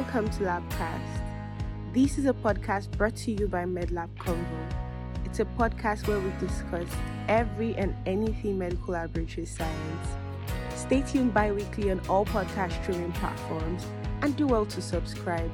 [0.00, 1.22] Welcome to Labcast.
[1.92, 4.72] This is a podcast brought to you by MedLab Convo.
[5.26, 6.88] It's a podcast where we discuss
[7.28, 10.08] every and anything medical laboratory science.
[10.74, 13.84] Stay tuned bi weekly on all podcast streaming platforms
[14.22, 15.52] and do well to subscribe.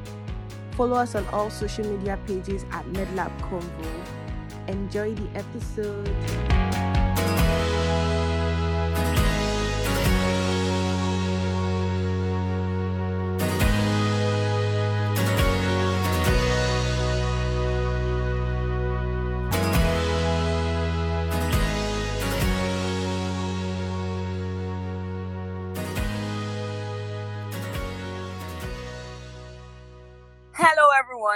[0.76, 3.90] Follow us on all social media pages at MedLab Convo.
[4.68, 6.06] Enjoy the episode.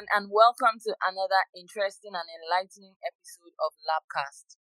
[0.01, 4.57] Everyone, and welcome to another interesting and enlightening episode of Labcast.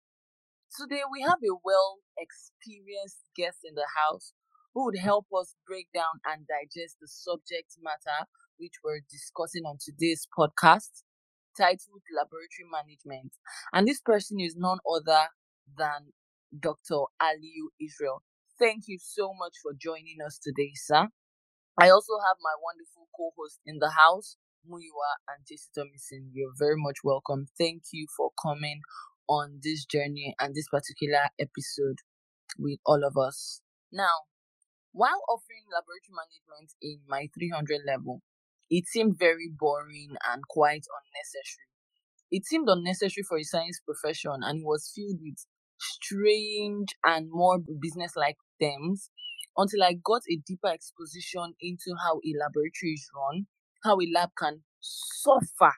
[0.77, 4.33] Today, we have a well experienced guest in the house
[4.75, 8.27] who would help us break down and digest the subject matter
[8.59, 11.09] which we're discussing on today's podcast
[11.57, 13.33] titled Laboratory Management.
[13.73, 15.33] And this person is none other
[15.77, 16.13] than
[16.53, 17.09] Dr.
[17.17, 18.23] Aliu Israel.
[18.59, 21.09] Thank you so much for joining us today, sir.
[21.81, 24.37] I also have my wonderful co host in the house,
[24.69, 26.31] Muiwa and JC Thomason.
[26.33, 27.47] You're very much welcome.
[27.59, 28.81] Thank you for coming
[29.29, 31.99] on this journey and this particular episode
[32.59, 33.61] with all of us.
[33.93, 34.27] Now,
[34.93, 38.23] while offering laboratory management in my 300 level,
[38.71, 41.71] it seemed very boring and quite unnecessary.
[42.31, 45.47] It seemed unnecessary for a science profession and it was filled with
[45.79, 49.11] strange and more business like terms
[49.57, 53.47] until I got a deeper exposition into how a laboratory is run,
[53.83, 55.73] how a lab can suffer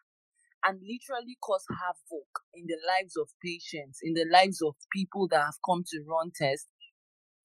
[0.65, 5.41] and literally cause havoc in the lives of patients, in the lives of people that
[5.41, 6.69] have come to run tests,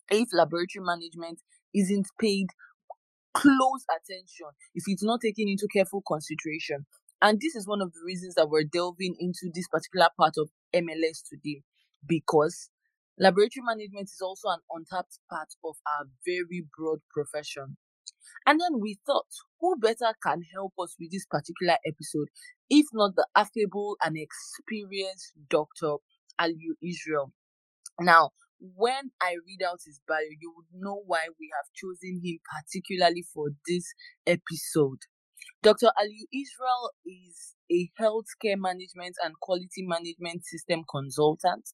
[0.09, 1.41] if laboratory management
[1.73, 2.47] isn't paid
[3.33, 6.85] close attention, if it's not taken into careful consideration.
[7.21, 10.49] And this is one of the reasons that we're delving into this particular part of
[10.75, 11.63] MLS today,
[12.07, 12.69] because
[13.19, 17.77] laboratory management is also an untapped part of our very broad profession.
[18.45, 19.27] And then we thought,
[19.59, 22.27] who better can help us with this particular episode
[22.69, 25.95] if not the affable and experienced Dr.
[26.39, 27.33] Aliu Israel?
[27.99, 32.39] Now, when I read out his bio, you would know why we have chosen him
[32.45, 33.93] particularly for this
[34.25, 34.99] episode.
[35.61, 35.87] Dr.
[35.99, 41.69] Aliu Israel is a healthcare management and quality management system consultant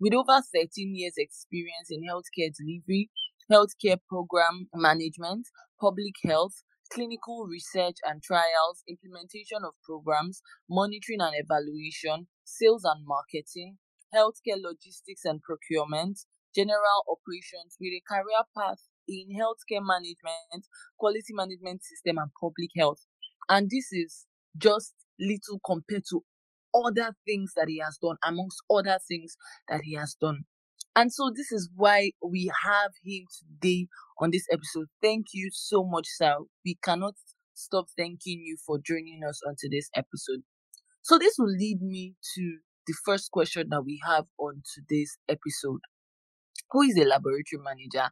[0.00, 3.10] with over 13 years experience in healthcare delivery,
[3.50, 5.48] healthcare program management,
[5.80, 6.62] public health,
[6.92, 13.78] clinical research and trials, implementation of programs, monitoring and evaluation, sales and marketing,
[14.14, 16.20] healthcare logistics and procurement,
[16.54, 20.66] general operations with a career path in healthcare management,
[20.98, 23.04] quality management system, and public health.
[23.48, 26.22] And this is just little compared to
[26.74, 29.36] other things that he has done, amongst other things
[29.68, 30.44] that he has done.
[30.96, 33.88] And so this is why we have him today
[34.20, 34.86] on this episode.
[35.02, 36.36] Thank you so much, sir.
[36.64, 37.14] We cannot
[37.54, 40.42] stop thanking you for joining us on today's episode.
[41.02, 45.80] So this will lead me to the first question that we have on today's episode.
[46.70, 48.10] Who is a laboratory manager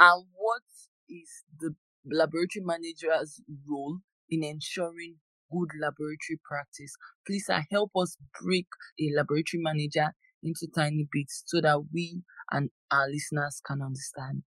[0.00, 0.62] and what
[1.08, 1.74] is the
[2.10, 5.16] laboratory manager's role in ensuring
[5.52, 6.94] good laboratory practice?
[7.26, 8.66] Please sir, help us break
[9.00, 14.42] a laboratory manager into tiny bits so that we and our listeners can understand.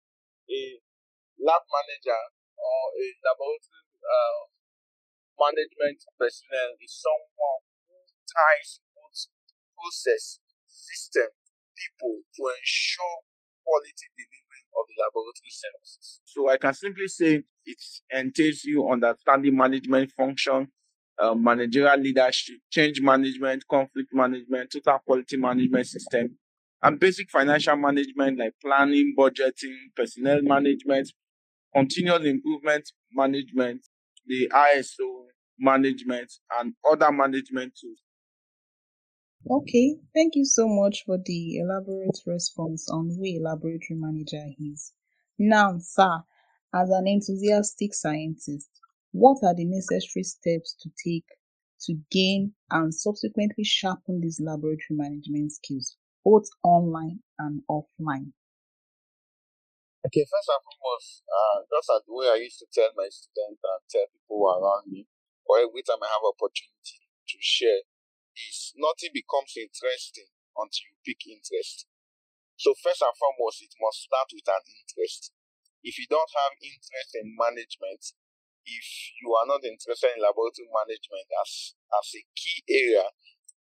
[0.50, 0.80] a
[1.40, 2.22] lab manager
[2.58, 4.40] or a laboratory uh,
[5.38, 7.96] management personnel is someone who
[8.28, 9.30] ties both
[9.76, 11.32] process, system,
[11.74, 13.18] people to ensure
[13.64, 16.20] quality delivery of the laboratory services.
[16.24, 20.68] So I can simply say it entails you understanding management function,
[21.20, 26.36] uh, managerial leadership, change management, conflict management, total quality management system,
[26.82, 31.12] and basic financial management like planning, budgeting, personnel management,
[31.74, 33.86] continuous improvement management,
[34.26, 35.26] the ISO
[35.58, 37.98] management, and other management tools.
[39.50, 44.92] Okay, thank you so much for the elaborate response on who a laboratory manager is.
[45.38, 46.22] Now, sir,
[46.74, 48.68] as an enthusiastic scientist,
[49.12, 51.26] what are the necessary steps to take
[51.86, 58.32] to gain and subsequently sharpen these laboratory management skills, both online and offline?
[60.00, 63.80] Okay, first and foremost, uh, as the way I used to tell my students and
[63.88, 65.04] tell people around me,
[65.44, 67.84] or every time I have opportunity to share,
[68.32, 71.84] is nothing becomes interesting until you pick interest.
[72.56, 75.32] So first and foremost, it must start with an interest.
[75.84, 78.04] If you don't have interest in management,
[78.66, 78.86] if
[79.20, 83.06] you are not interested in laboratory management as as a key area,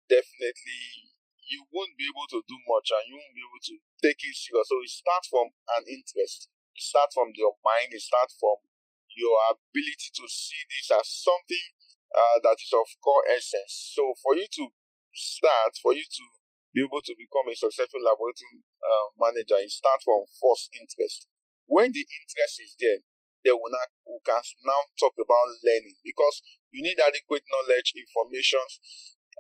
[0.10, 1.12] definitely
[1.52, 4.36] you won't be able to do much and you won't be able to take it
[4.36, 4.68] serious.
[4.72, 6.48] So it starts from an interest.
[6.76, 7.92] It starts from your mind.
[7.92, 8.64] It starts from
[9.12, 11.68] your ability to see this as something
[12.16, 13.92] uh, that is of core essence.
[13.96, 14.72] So for you to
[15.12, 16.26] start, for you to
[16.72, 21.28] be able to become a successful laboratory uh, manager, it starts from first interest.
[21.68, 23.04] When the interest is there,
[23.42, 28.64] then we, not, we can now talk about learning because you need adequate knowledge, information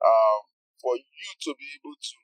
[0.01, 0.39] um,
[0.81, 2.17] for you to be able to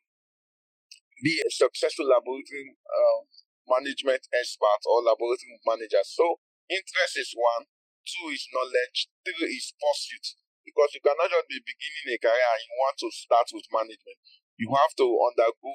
[1.22, 3.22] be a successful laboratory um,
[3.70, 6.02] management expert or laboratory manager.
[6.06, 7.66] So interest is one,
[8.06, 10.38] two is knowledge, three is pursuit.
[10.68, 14.20] Because you cannot just be beginning a career and you want to start with management.
[14.60, 15.74] You have to undergo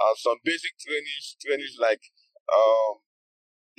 [0.00, 2.00] uh, some basic trainings, trainings like
[2.48, 3.04] um,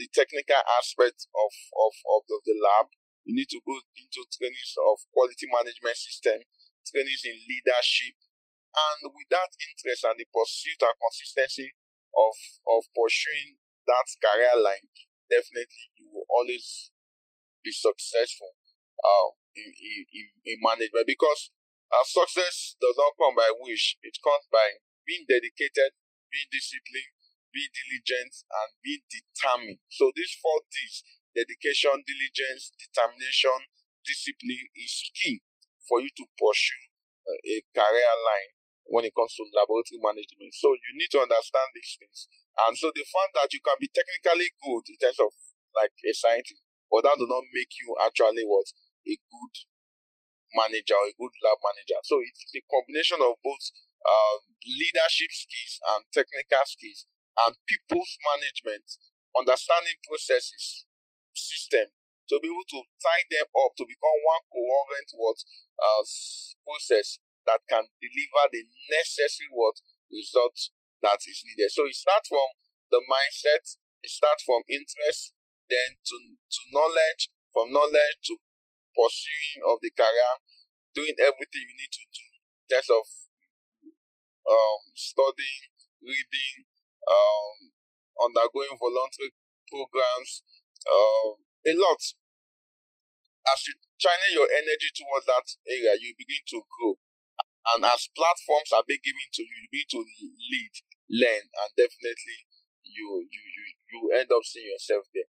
[0.02, 2.90] the technical aspect of, of, of the, lab.
[3.22, 6.42] You need to go into trainings of quality management system,
[6.90, 8.18] trainings in leadership,
[8.74, 11.70] and with that interest and the pursuit and consistency
[12.18, 12.34] of
[12.66, 14.90] of pursuing that career line,
[15.30, 16.90] definitely you will always
[17.62, 18.58] be successful
[19.06, 21.54] uh, in, in, in management because
[21.94, 24.02] uh, success does not come by wish.
[24.02, 25.94] It comes by being dedicated,
[26.34, 27.21] being disciplined,
[27.52, 29.84] being diligent, and be determined.
[29.92, 31.04] So these four D's,
[31.36, 33.70] dedication, diligence, determination,
[34.04, 35.44] discipline is key
[35.88, 36.84] for you to pursue
[37.28, 38.52] uh, a career line
[38.90, 40.52] when it comes to laboratory management.
[40.58, 42.28] So you need to understand these things.
[42.68, 45.32] And so the fact that you can be technically good in terms of
[45.72, 46.60] like a scientist,
[46.92, 48.68] but that does not make you actually what
[49.08, 49.56] a good
[50.52, 52.00] manager or a good lab manager.
[52.04, 53.64] So it's a combination of both
[54.04, 54.36] uh,
[54.68, 57.08] leadership skills and technical skills
[57.48, 58.86] and people's management,
[59.34, 60.86] understanding processes,
[61.32, 61.88] system,
[62.28, 65.40] to be able to tie them up to become one coherent what
[65.80, 66.04] uh,
[66.64, 69.76] process that can deliver the necessary what
[70.12, 70.56] result
[71.04, 71.72] that is needed.
[71.72, 72.56] So it starts from
[72.94, 73.64] the mindset,
[74.04, 75.34] it starts from interest,
[75.68, 78.36] then to, to knowledge, from knowledge to
[78.96, 80.34] pursuing of the career,
[80.94, 83.04] doing everything you need to do in terms of
[84.48, 85.72] um, studying,
[86.04, 86.68] reading,
[87.08, 87.72] um,
[88.22, 89.34] undergoing voluntary
[89.70, 90.44] programs,
[90.86, 92.02] um, a lot.
[93.50, 96.98] As you channel your energy towards that area, you begin to grow.
[97.74, 100.74] And as platforms are being given to you, you need to lead,
[101.10, 102.50] learn, and definitely
[102.86, 105.30] you you you you end up seeing yourself there.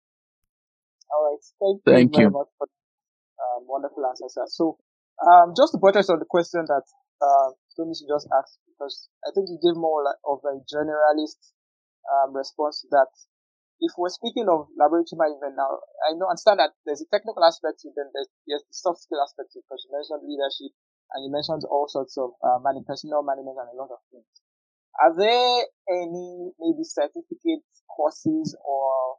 [1.09, 1.45] All right.
[1.61, 2.33] Thank, Thank you very you.
[2.33, 2.69] much for
[3.41, 4.47] um, wonderful answers, sir.
[4.49, 4.77] So,
[5.25, 6.85] um, just to buttress on the question that
[7.23, 11.41] uh, Tony just asked, because I think he gave more like, of a generalist
[12.09, 13.11] um, response to that.
[13.79, 15.79] If we're speaking of laboratory management now,
[16.11, 19.07] I know understand that there's a technical aspect to it, then there's, there's the soft
[19.07, 20.75] skill aspect to it, because you mentioned leadership,
[21.15, 24.27] and you mentioned all sorts of uh, man- personal management and a lot of things.
[24.99, 29.19] Are there any maybe certificate courses or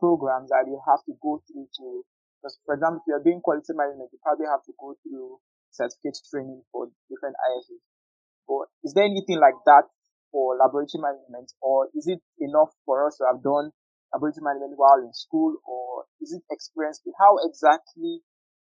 [0.00, 2.04] programs that you have to go through to,
[2.40, 5.38] because for example, if you're doing quality management, you probably have to go through
[5.70, 7.84] certificate training for different ISOs.
[8.48, 9.86] But is there anything like that
[10.32, 13.70] for laboratory management, or is it enough for us to have done
[14.14, 17.02] laboratory management while in school, or is it experience?
[17.18, 18.22] How exactly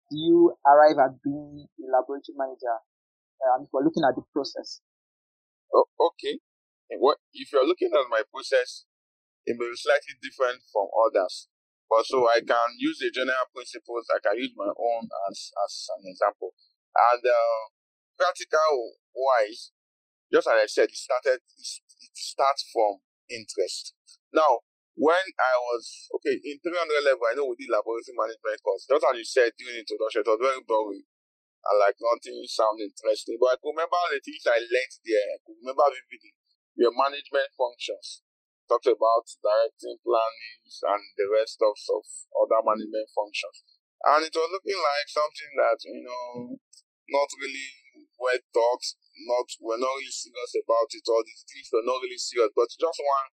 [0.10, 2.78] do you arrive at being a laboratory manager?
[3.44, 4.80] Um, if we're looking at the process.
[5.74, 6.40] Oh, okay.
[7.02, 8.86] what if you're looking at my process,
[9.46, 11.50] it may be slightly different from others.
[11.90, 14.08] But so I can use the general principles.
[14.10, 16.56] I can use my own as as an example.
[16.94, 17.62] And uh,
[18.18, 19.73] practical wise,
[20.34, 21.40] just as I said, it started.
[21.46, 23.94] It starts from interest.
[24.34, 24.66] Now,
[24.98, 26.74] when I was okay in 300
[27.06, 28.90] level, I know we did laboratory management course.
[28.90, 33.38] Just as you said during introduction, it was very boring and like nothing sound interesting.
[33.38, 35.28] But I could remember the things I learned there.
[35.34, 36.34] I could remember vividly
[36.78, 38.26] your management functions.
[38.70, 42.06] Talked about directing, planning, and the rest of, of
[42.42, 43.66] other management functions.
[44.04, 46.58] And it was looking like something that, you know,
[47.12, 47.70] not really
[48.16, 48.84] well thought,
[49.16, 51.06] not we're not really serious about it.
[51.10, 53.30] All these things were not really serious, but just one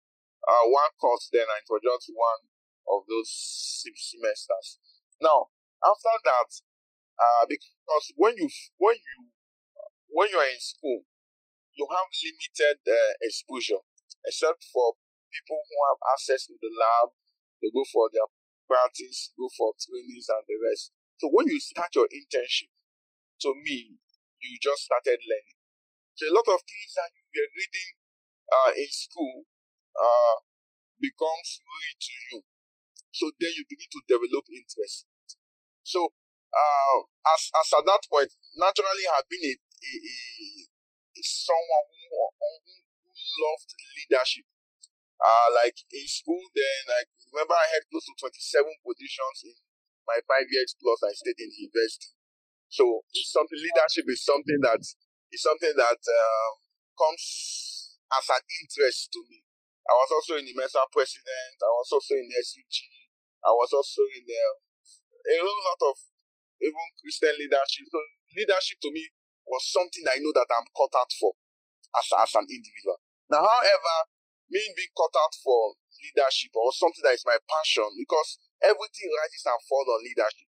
[0.48, 2.41] uh, one course then, and was just one
[2.89, 3.31] of those
[3.95, 4.79] semesters.
[5.21, 5.51] Now,
[5.83, 6.50] after that,
[7.19, 9.17] uh, because when you when you
[10.09, 11.05] when you are in school,
[11.75, 13.83] you have limited uh, exposure,
[14.25, 14.95] except for
[15.31, 17.13] people who have access to the lab.
[17.62, 18.27] They go for their
[18.67, 20.91] practice, go for trainings, and the rest.
[21.19, 22.71] So when you start your internship,
[23.43, 24.00] to me,
[24.41, 25.58] you just started learning.
[26.19, 27.95] So a lot of things that you were reading
[28.51, 29.47] uh, in school
[29.95, 30.43] uh,
[30.99, 32.38] becomes real to you.
[33.15, 35.07] So then you begin to develop interest.
[35.88, 36.11] So,
[36.51, 42.03] uh, as, as at that point, naturally I have been a, a, a, someone who,
[42.11, 44.43] who, who loved leadership.
[45.23, 49.55] Uh, like in school then, I remember I had close to 27 positions in
[50.03, 52.11] my five years plus I stayed in university.
[52.69, 54.83] So something, leadership is something that,
[55.31, 56.50] is something that, uh,
[57.00, 57.24] comes
[58.12, 59.39] as an interest to me.
[59.88, 61.55] I was also in the Mensa president.
[61.63, 62.75] I was also in the SUG.
[63.41, 64.41] I was also in the,
[65.31, 65.95] a whole lot of
[66.59, 67.88] even Christian leadership.
[67.88, 68.00] So
[68.36, 69.07] leadership to me
[69.48, 71.33] was something I know that I'm cut out for
[71.95, 73.00] as, as an individual.
[73.31, 73.95] Now, however,
[74.51, 79.45] me being cut out for leadership or something that is my passion because everything rises
[79.45, 80.50] and falls on leadership.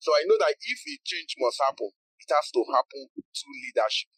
[0.00, 4.10] So I know that if a change must happen, it has to happen through leadership.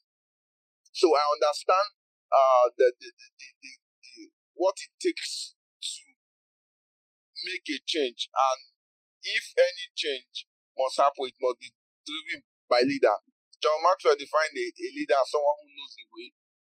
[0.92, 1.88] So I understand
[2.28, 3.72] uh, the, the, the, the,
[4.54, 6.04] what it takes to
[7.48, 8.28] make a change.
[8.32, 8.60] And
[9.24, 10.46] if any change
[10.76, 11.72] must happen, it must be
[12.04, 13.16] driven by leader.
[13.62, 16.28] John Maxwell defined a, a leader as someone who knows the way,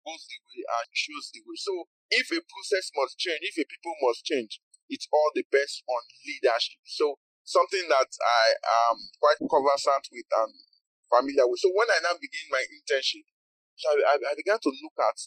[0.05, 1.57] goes the way, and shows the way.
[1.57, 6.01] So if a process must change, if a people must change, it all depends on
[6.23, 6.77] leadership.
[6.85, 8.45] So something that I
[8.93, 10.53] am quite conversant with and
[11.09, 11.61] familiar with.
[11.61, 13.25] So when I now begin my internship,
[13.75, 15.19] so I, I began to look at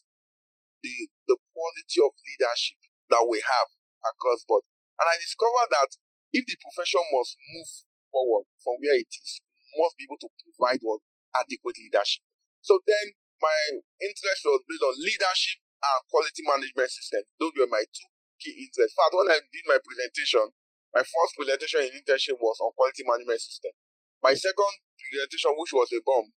[0.82, 0.94] the
[1.28, 2.78] the quality of leadership
[3.12, 3.68] that we have
[4.04, 4.64] across board.
[4.98, 5.90] And I discovered that
[6.32, 7.70] if the profession must move
[8.10, 9.40] forward from where it is,
[9.76, 11.00] must be able to provide what
[11.36, 12.24] adequate leadership.
[12.64, 17.22] So then my interest was based on leadership and quality management system.
[17.38, 18.10] Those were my two
[18.42, 18.94] key interests.
[18.94, 20.50] In fact, when I did my presentation,
[20.90, 23.72] my first presentation in internship was on quality management system.
[24.18, 26.34] My second presentation, which was a bomb,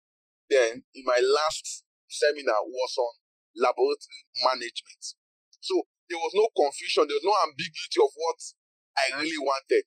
[0.53, 3.15] then in my last seminar was on
[3.55, 5.17] laboratory management.
[5.63, 8.41] So there was no confusion, there was no ambiguity of what
[8.99, 9.87] I really wanted.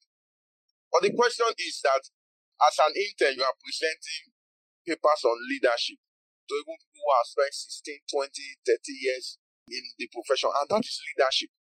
[0.88, 2.04] But the question is that
[2.64, 4.32] as an intern, you are presenting
[4.88, 8.32] papers on leadership to even people who have spent 16, 20,
[8.68, 9.26] 30 years
[9.68, 10.52] in the profession.
[10.52, 11.52] And that is leadership.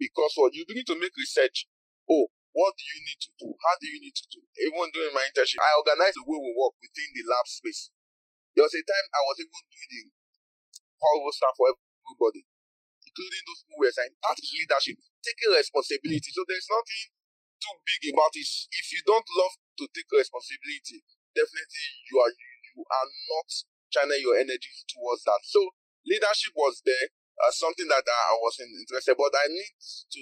[0.00, 1.68] Because what you begin to make research.
[2.08, 3.48] Oh, what do you need to do?
[3.62, 4.40] How do you need to do?
[4.58, 7.94] Even during my internship, I organized the way we work within the lab space.
[8.60, 10.02] There was a time I was even doing the
[11.00, 12.44] horrible stuff for everybody,
[13.08, 16.28] including those who were saying, that is leadership, taking responsibility.
[16.28, 17.08] So there's nothing
[17.56, 18.44] too big about it.
[18.68, 21.00] If you don't love to take responsibility,
[21.32, 23.48] definitely you are you are not
[23.88, 25.40] channeling your energy towards that.
[25.48, 25.64] So
[26.04, 30.20] leadership was there, uh, something that I was interested, but I need to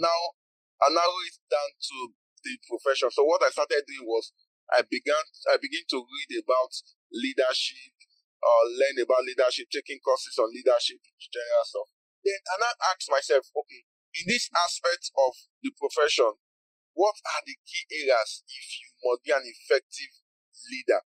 [0.00, 0.40] now
[0.88, 1.96] narrow it down to
[2.48, 3.12] the profession.
[3.12, 4.32] So what I started doing was
[4.72, 5.20] I began
[5.52, 6.72] I began to read about
[7.12, 7.94] leadership,
[8.42, 11.88] uh, learn about leadership, taking courses on leadership, general stuff.
[12.24, 13.82] Then and I ask myself, okay,
[14.18, 16.34] in this aspect of the profession,
[16.94, 20.12] what are the key areas if you must be an effective
[20.66, 21.02] leader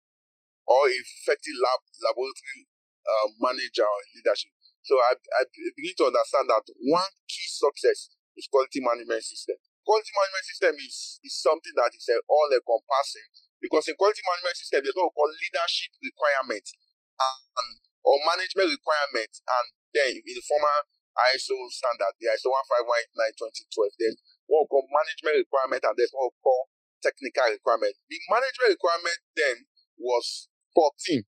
[0.65, 2.65] or effective lab laboratory
[3.05, 4.53] uh, manager or leadership?
[4.83, 5.41] So I, I
[5.77, 9.61] begin to understand that one key success is quality management system.
[9.85, 13.29] Quality management system is, is something that is uh, all encompassing
[13.63, 17.71] because in quality management system, there's what we call leadership requirement and
[18.03, 20.91] or management requirement, and then in the former
[21.31, 23.39] ISO standard, the ISO 15189
[23.71, 24.19] 2012, there's
[24.51, 26.67] what we call management requirement, and there's what we call
[26.99, 27.95] technical requirement.
[28.11, 29.57] The management requirement then
[30.03, 31.23] was 14,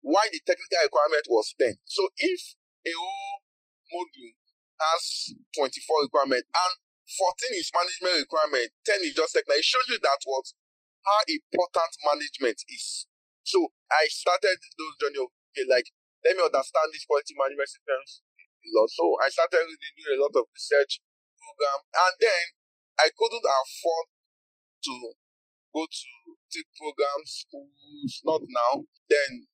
[0.00, 1.76] Why the technical requirement was 10.
[1.84, 2.40] So if
[2.88, 3.44] a whole
[3.92, 4.36] module
[4.80, 6.72] has 24 requirement and
[7.04, 10.44] 14 is management requirement, 10 is just technical, it shows you that what
[11.04, 13.06] how important management is.
[13.44, 15.88] So I started those journey of okay, like
[16.24, 18.24] let me understand these quality management systems
[18.64, 18.88] a lot.
[18.88, 21.04] So I started doing a lot of research
[21.36, 22.44] program, and then
[22.96, 24.06] I couldn't afford
[24.88, 24.94] to
[25.76, 26.10] go to
[26.48, 28.88] take programs, schools, not now.
[29.04, 29.46] Then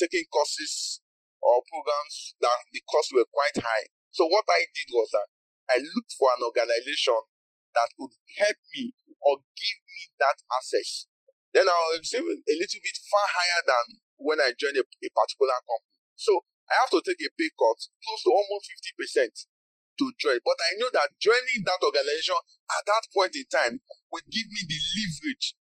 [0.00, 1.04] taking courses
[1.44, 3.86] or programs that the costs were quite high.
[4.10, 5.28] So what I did was that
[5.68, 7.20] I looked for an organization
[7.74, 11.08] that could help me or give me that access,
[11.52, 13.84] then I'll receive a little bit far higher than
[14.20, 15.96] when I joined a, a particular company.
[16.16, 19.48] So I have to take a pay cut close to almost 50%
[20.00, 20.38] to join.
[20.42, 22.38] But I know that joining that organization
[22.70, 23.78] at that point in time
[24.10, 25.54] would give me the leverage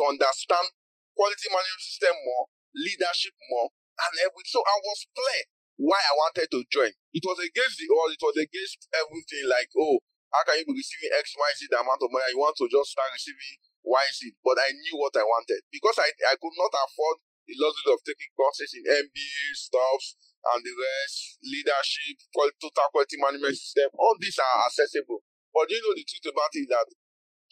[0.00, 0.66] to understand
[1.14, 4.50] quality management system more, leadership more, and everything.
[4.50, 5.42] So I was clear
[5.78, 6.92] why I wanted to join.
[7.14, 10.02] It was against the all, it was against everything like, oh,
[10.34, 12.34] how can you be receiving X, Y, Z amount of money?
[12.34, 13.54] You want to just start receiving
[13.86, 14.34] Y, Z.
[14.42, 18.02] But I knew what I wanted because I, I could not afford the luxury of
[18.02, 23.94] taking courses in MBA stuffs and the rest, leadership, total quality management system.
[23.94, 25.22] All these are accessible.
[25.54, 26.88] But you know the truth about it that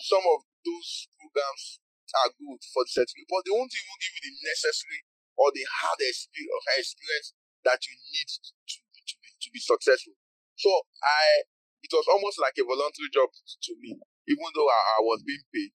[0.02, 1.78] some of those programs
[2.18, 5.00] are good for the certificate, but they won't even give you the necessary
[5.38, 10.18] or the hard experience that you need to, to, be, to be successful.
[10.58, 10.68] So
[11.00, 11.46] I,
[11.82, 13.98] it was almost like a voluntary job to me,
[14.30, 15.74] even though I, I was being paid.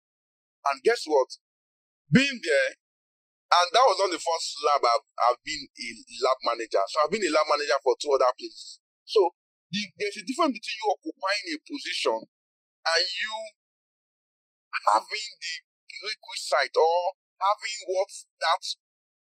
[0.71, 1.27] And guess what?
[2.11, 2.71] Being there,
[3.47, 5.87] and that was not the first lab I've, I've been a
[6.23, 6.83] lab manager.
[6.87, 8.79] So I've been a lab manager for two other places.
[9.07, 9.35] So
[9.71, 13.35] the, there's a difference between you occupying a position and you
[14.87, 15.53] having the
[16.07, 16.99] requisite or
[17.39, 18.63] having what that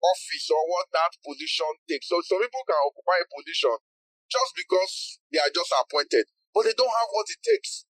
[0.01, 2.09] office or what that position takes.
[2.09, 3.77] So some people can occupy a position
[4.29, 6.25] just because they are just appointed,
[6.59, 7.87] but they don't have what it takes.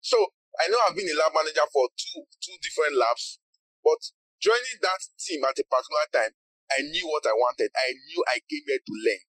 [0.00, 0.16] So
[0.56, 3.36] I know I've been a lab manager for two two different labs,
[3.84, 4.00] but
[4.40, 6.32] joining that team at a particular time,
[6.72, 7.68] I knew what I wanted.
[7.76, 9.22] I knew I came here to learn.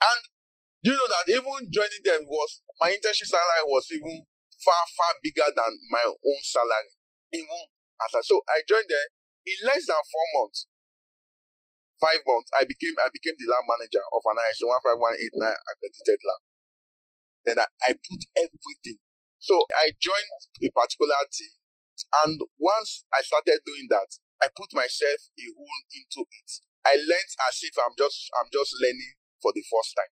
[0.00, 0.22] And
[0.80, 4.24] you know that even joining them was my internship salary was even
[4.64, 6.88] far far bigger than my own salary.
[7.36, 7.68] Even
[8.00, 9.12] I so I joined there
[9.44, 10.72] in less than four months,
[12.00, 16.40] five months, I became I became the lab manager of an ISO 15189 accredited lab.
[17.44, 18.98] Then I, I put everything.
[19.38, 21.52] So I joined a particular team,
[22.24, 24.08] and once I started doing that,
[24.40, 26.50] I put myself a whole into it.
[26.84, 30.12] I learned as if I'm just I'm just learning for the first time.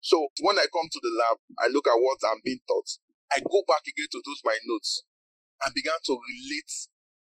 [0.00, 2.88] So when I come to the lab, I look at what I'm being taught.
[3.30, 5.02] I go back again to those my notes
[5.62, 6.72] and began to relate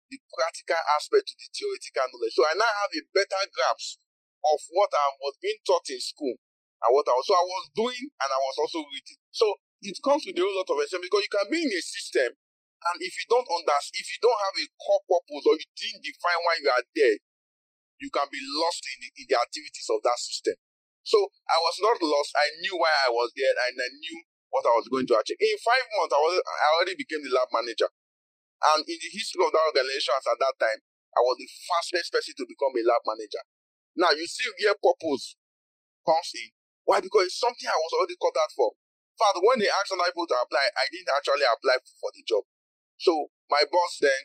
[0.08, 2.36] the practical aspect to the theoretical knowledge.
[2.36, 4.00] So I now have a better grasp
[4.44, 6.36] of what I was being taught in school
[6.78, 7.26] and what I was.
[7.26, 9.18] So I was doing and I was also reading.
[9.34, 9.46] So
[9.82, 12.30] it comes with a whole lot of experience because you can be in a system
[12.78, 16.06] and if you don't understand, if you don't have a core purpose or you didn't
[16.06, 17.16] define why you are there,
[17.98, 20.54] you can be lost in the, in the activities of that system.
[21.02, 21.18] So
[21.50, 22.30] I was not lost.
[22.38, 24.18] I knew why I was there and I knew
[24.54, 25.40] what I was going to achieve.
[25.42, 27.90] In five months, I, was, I already became the lab manager.
[28.62, 30.80] And in the history of that organization at that time,
[31.14, 33.42] I was the fastest person to become a lab manager.
[33.98, 35.34] Now you see where purpose
[36.06, 36.54] comes in.
[36.88, 37.04] Why?
[37.04, 38.72] Because it's something I was already cut out for.
[39.20, 42.48] Fact, when they asked people to apply, I didn't actually apply for the job.
[42.96, 44.22] So my boss then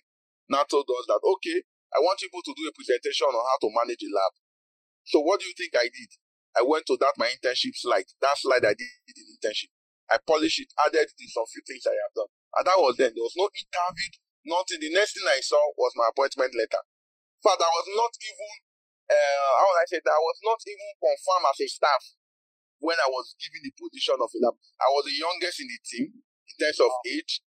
[0.47, 3.67] now told us that okay, I want people to do a presentation on how to
[3.67, 4.31] manage a lab.
[5.03, 6.07] So what do you think I did?
[6.55, 8.07] I went to that my internship slide.
[8.23, 9.73] That slide I did in internship.
[10.07, 12.31] I polished it, added in some few things I have done.
[12.55, 13.11] And that was then.
[13.11, 14.79] There was no interview Nothing.
[14.83, 16.83] The next thing I saw was my appointment letter.
[17.39, 18.51] Fact, I was not even,
[19.07, 20.15] uh, how would I say that?
[20.15, 22.03] I was not even confirmed as a staff
[22.83, 24.59] when I was given the position of lab.
[24.83, 27.39] I was the youngest in the team in terms of age.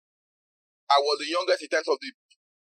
[0.89, 2.09] I was the youngest in terms of the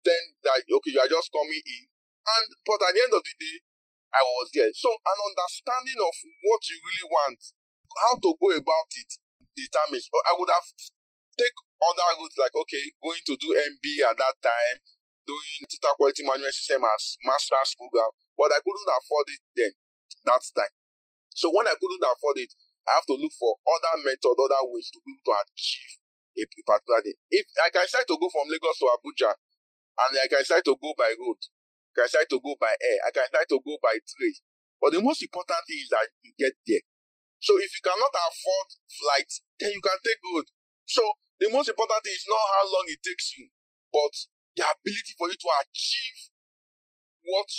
[0.07, 1.83] then that okay, you are just coming in.
[2.23, 3.57] And but at the end of the day,
[4.15, 4.71] I was there.
[4.71, 6.15] So an understanding of
[6.47, 7.39] what you really want,
[7.99, 9.11] how to go about it,
[9.59, 10.07] determines.
[10.23, 10.67] I would have
[11.35, 14.77] take other routes like okay, going to do MB at that time,
[15.27, 19.73] doing total quality management system as master's program, but I couldn't afford it then
[20.31, 20.71] that time.
[21.33, 22.53] So when I couldn't afford it,
[22.87, 25.93] I have to look for other methods, other ways to be able to achieve
[26.37, 27.15] a particular day.
[27.29, 30.75] If I can decide to go from Lagos to Abuja, and I can decide to
[30.77, 31.39] go by road,
[31.93, 34.35] I can decide to go by air, I can decide to go by train.
[34.81, 36.83] But the most important thing is that you get there.
[37.39, 40.47] So if you cannot afford flight, then you can take road.
[40.87, 41.03] So
[41.39, 43.47] the most important thing is not how long it takes you,
[43.91, 44.11] but
[44.55, 46.19] the ability for you to achieve
[47.23, 47.49] what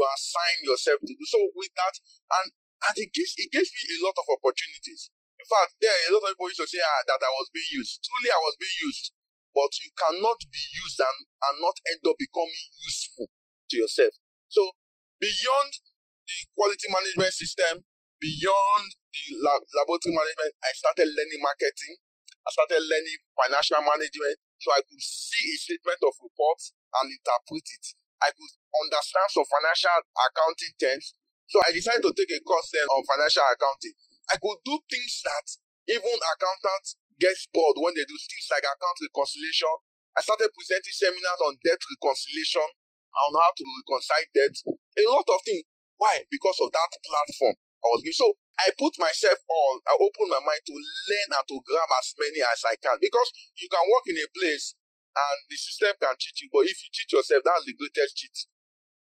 [0.00, 1.24] you assign yourself to do.
[1.28, 1.94] So with that,
[2.40, 2.56] and
[2.88, 5.12] and it gives it gives me a lot of opportunities.
[5.36, 7.48] In fact, there are a lot of people used to say ah, that I was
[7.52, 8.00] being used.
[8.00, 9.12] Truly, I was being used,
[9.52, 14.12] but you cannot be used and, and not end up becoming useful to yourself.
[14.52, 14.76] So
[15.16, 15.80] beyond
[16.28, 17.84] the quality management system,
[18.20, 18.84] beyond
[19.16, 21.96] the lab, laboratory management, I started learning marketing.
[22.44, 27.64] I started learning financial management so I could see a statement of reports and interpret
[27.64, 27.84] it.
[28.20, 31.14] I could understand some financial accounting terms.
[31.50, 33.94] So I decided to take a course then on financial accounting.
[34.30, 35.46] I could do things that
[35.90, 39.74] even accountants get bored when they do things like account reconciliation.
[40.14, 45.40] I started presenting seminars on debt reconciliation, on how to reconcile debt, a lot of
[45.42, 45.66] things.
[45.98, 46.22] Why?
[46.30, 48.16] Because of that platform I was given.
[48.16, 52.14] So I put myself on, I opened my mind to learn and to grab as
[52.16, 52.96] many as I can.
[53.00, 53.28] Because
[53.58, 54.76] you can work in a place
[55.10, 58.36] and the system can cheat you, but if you cheat yourself, that's the greatest cheat.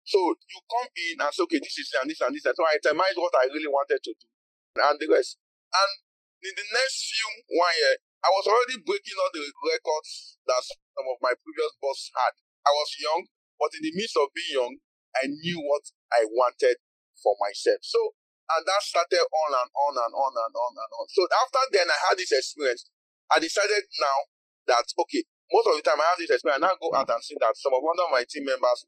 [0.03, 2.45] So you come in and say, okay, this is and this and this.
[2.47, 4.27] And so I itemize what I really wanted to do
[4.83, 5.39] and the rest.
[5.73, 5.91] And
[6.43, 11.07] in the next few one year, I was already breaking all the records that some
[11.07, 12.35] of my previous boss had.
[12.67, 13.27] I was young,
[13.59, 14.75] but in the midst of being young,
[15.19, 16.79] I knew what I wanted
[17.19, 17.83] for myself.
[17.83, 18.15] So
[18.53, 21.07] and that started on and on and on and on and on.
[21.09, 22.85] So after then, I had this experience.
[23.33, 24.19] I decided now
[24.69, 27.23] that, okay, most of the time I have this experience, I now go out and
[27.25, 28.85] see that some of one of my team members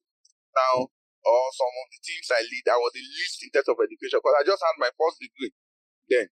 [0.52, 0.92] now
[1.24, 4.20] or some of the teams I lead, I was the least in terms of education
[4.20, 5.52] because I just had my first degree
[6.12, 6.28] then.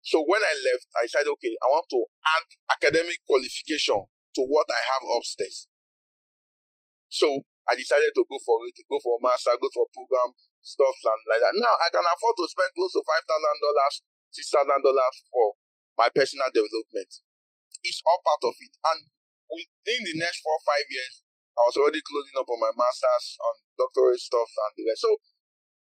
[0.00, 2.46] So when I left, I said, okay, I want to add
[2.80, 5.68] academic qualification to what I have upstairs.
[7.12, 7.28] So
[7.68, 10.32] I decided to go for it, go for a master, go for program
[10.64, 11.56] stuff and like that.
[11.56, 13.94] Now I can afford to spend close to five thousand dollars,
[14.32, 15.56] six thousand dollars for
[16.00, 17.12] my personal development.
[17.84, 18.72] It's all part of it.
[18.72, 19.00] And
[19.52, 21.24] within the next four five years,
[21.56, 25.06] I was already closing up on my masters on doctorate stuff and the rest.
[25.06, 25.16] So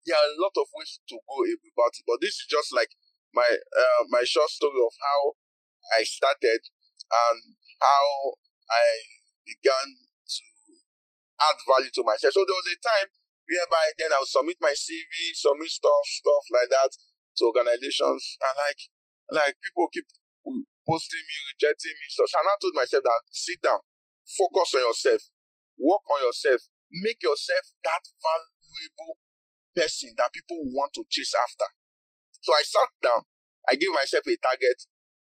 [0.05, 2.93] there are a lot of ways to go about it, but this is just like
[3.35, 5.35] my uh, my short story of how
[5.99, 6.63] I started
[7.11, 7.39] and
[7.81, 8.07] how
[8.71, 8.87] I
[9.43, 10.45] began to
[11.43, 12.33] add value to myself.
[12.33, 13.09] So there was a time
[13.47, 18.55] whereby then I would submit my CV, submit stuff, stuff like that to organizations, and
[18.57, 18.81] like
[19.31, 20.07] like people keep
[20.87, 22.07] posting me, rejecting me.
[22.15, 23.83] So, so I told myself that sit down,
[24.23, 25.23] focus on yourself,
[25.79, 26.63] work on yourself,
[27.03, 29.19] make yourself that valuable
[29.77, 31.69] person that people want to chase after.
[32.41, 33.23] So I sat down,
[33.69, 34.79] I gave myself a target,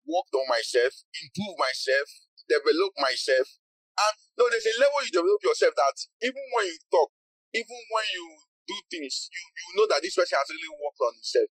[0.05, 2.07] worked on myself, improved myself,
[2.45, 3.47] developed myself.
[3.95, 7.09] And no, there's a level you develop yourself that even when you talk,
[7.55, 8.25] even when you
[8.67, 11.49] do things, you, you know that this person has really worked on himself.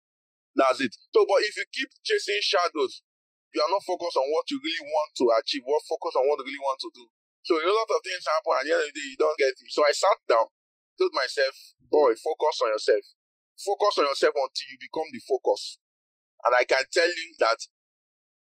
[0.54, 0.94] That's it.
[1.14, 3.02] So, but if you keep chasing shadows,
[3.54, 6.38] you are not focused on what you really want to achieve, what focus on what
[6.42, 7.06] you really want to do.
[7.48, 9.56] So a lot of things happen, and the end of the day, you don't get
[9.56, 9.72] it.
[9.72, 10.52] So I sat down,
[11.00, 11.56] told myself,
[11.88, 13.08] boy, focus on yourself.
[13.56, 15.80] Focus on yourself until you become the focus.
[16.44, 17.56] And I can tell you that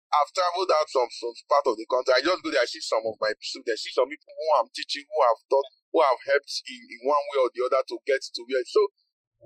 [0.08, 2.16] I've traveled out from some part of the country.
[2.16, 4.72] I just go there, I see some of my students, see some people who I'm
[4.72, 7.96] teaching, who have taught, who have helped in, in one way or the other to
[8.08, 8.64] get to where.
[8.64, 8.80] So,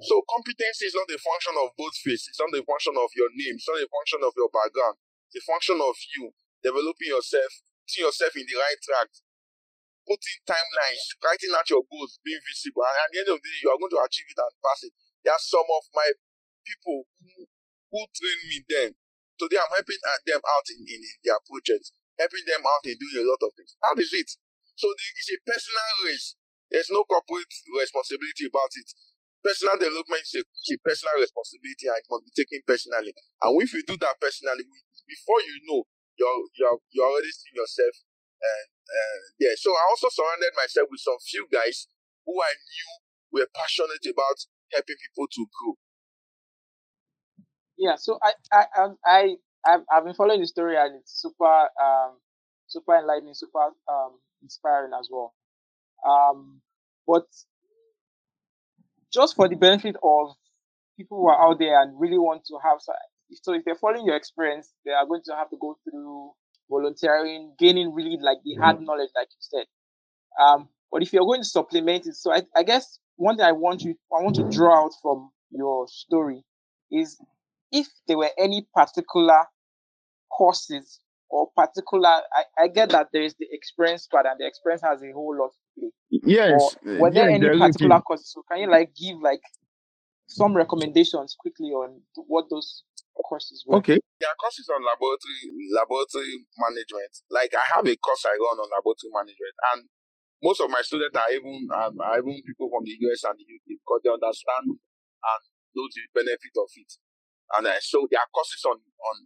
[0.07, 2.31] so competency is not a function of both faces.
[2.31, 3.59] It's not a function of your name.
[3.59, 5.03] It's not a function of your background.
[5.35, 6.31] It's a function of you
[6.63, 7.51] developing yourself,
[7.83, 9.11] putting yourself in the right track,
[10.07, 12.83] putting timelines, writing out your goals, being visible.
[12.83, 14.83] And at the end of the day, you are going to achieve it and pass
[14.83, 14.95] it.
[15.23, 16.09] There are some of my
[16.67, 17.47] people who,
[17.91, 18.91] who trained me then.
[19.39, 23.19] Today I'm helping uh, them out in, in, their projects, helping them out in doing
[23.23, 23.75] a lot of things.
[23.83, 24.31] How is it?
[24.79, 26.39] So it's a personal race.
[26.71, 28.89] There's no corporate responsibility about it.
[29.43, 33.13] Personal development is a, a personal responsibility and it must be taken personally.
[33.43, 34.65] And if you do that personally,
[35.05, 35.83] before you know,
[36.15, 37.95] you're you're you're already seeing yourself
[38.43, 39.55] and uh, yeah.
[39.57, 41.87] So I also surrounded myself with some few guys
[42.27, 42.91] who I knew
[43.33, 44.39] were passionate about
[44.73, 45.75] helping people to grow.
[47.79, 47.97] Yeah.
[47.97, 48.65] So I I
[49.05, 49.21] I
[49.67, 52.19] I've, I've been following the story and it's super um
[52.69, 55.35] super enlightening, super um inspiring as well.
[56.07, 56.61] Um,
[57.07, 57.27] but
[59.13, 60.35] just for the benefit of
[60.97, 62.79] people who are out there and really want to have
[63.35, 66.33] so if they're following your experience, they are going to have to go through
[66.73, 68.87] volunteering, gaining really like the hard mm-hmm.
[68.87, 69.67] knowledge, like you said.
[70.43, 73.53] Um, but if you're going to supplement it, so I, I guess one thing I
[73.53, 76.43] want you, I want to draw out from your story
[76.91, 77.19] is
[77.71, 79.45] if there were any particular
[80.37, 84.83] courses or particular, I, I get that there is the experience part and the experience
[84.83, 85.91] has a whole lot to play.
[86.35, 86.77] Yes.
[86.85, 88.33] Or were there yes, any particular courses?
[88.33, 89.41] So can you like give like
[90.35, 93.77] some recommendations quickly on what those courses were?
[93.79, 94.01] Okay.
[94.21, 97.13] There are courses on laboratory laboratory management.
[97.29, 99.81] Like I have a course I run on laboratory management, and
[100.43, 103.47] most of my students are even um, are even people from the US and the
[103.47, 105.43] UK because they understand and
[105.75, 106.91] know the benefit of it.
[107.59, 109.17] And uh, so there are courses on on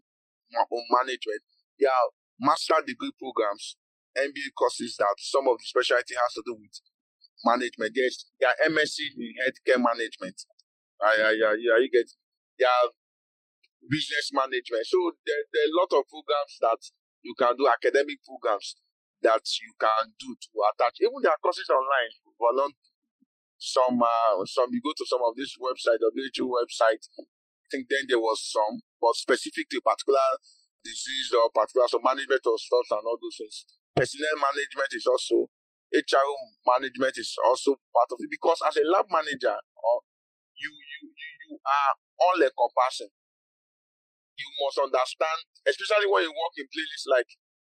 [0.71, 1.43] on management.
[1.79, 2.09] There are
[2.41, 3.77] master degree programs,
[4.17, 6.77] MBA courses that some of the specialty has to do with
[7.45, 7.93] management.
[7.95, 10.37] Yes, there are MSc in healthcare management.
[11.03, 12.09] Yeah, yeah, yeah, you get.
[12.57, 12.89] Are
[13.89, 14.85] business management.
[14.87, 16.81] So there, there are a lot of programs that
[17.23, 18.79] you can do, academic programs
[19.23, 21.03] that you can do to attach.
[21.03, 22.13] Even there are courses online.
[23.57, 27.03] Some, uh, some you go to some of this website, WHO website.
[27.19, 30.39] I think then there was some, but specific to particular
[30.85, 33.67] disease or particular so management of stuff and all those things.
[33.97, 35.51] Personnel management is also
[35.91, 36.23] HR
[36.63, 39.57] management is also part of it because as a lab manager,
[41.49, 43.11] you are all encompassing
[44.37, 47.29] you must understand, especially when you work in places like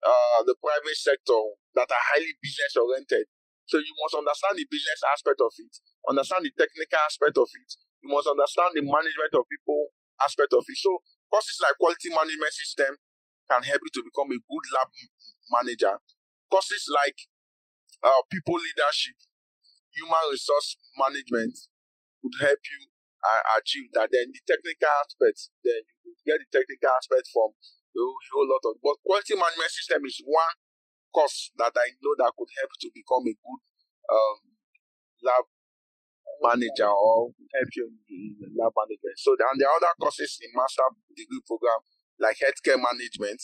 [0.02, 1.38] uh, the private sector
[1.78, 3.26] that are highly business oriented.
[3.70, 5.72] So you must understand the business aspect of it,
[6.08, 7.70] understand the technical aspect of it.
[8.02, 10.78] You must understand the management of people aspect of it.
[10.78, 10.98] So
[11.30, 12.96] courses like quality management system
[13.50, 14.88] can help you to become a good lab
[15.52, 15.94] manager.
[16.48, 17.18] Courses like
[18.00, 19.18] uh, people leadership,
[19.92, 21.54] human resource management
[22.24, 22.88] would help you
[23.58, 24.10] achieve that.
[24.12, 28.78] Then the technical aspects, then you get the technical aspect from a whole lot of.
[28.78, 30.56] But quality management system is one
[31.10, 33.62] course that I know that could help to become a good
[34.12, 34.38] um,
[35.24, 35.44] lab
[36.42, 39.18] manager or help you in lab management.
[39.18, 41.82] So, and are other courses in master degree program
[42.20, 43.40] like healthcare management,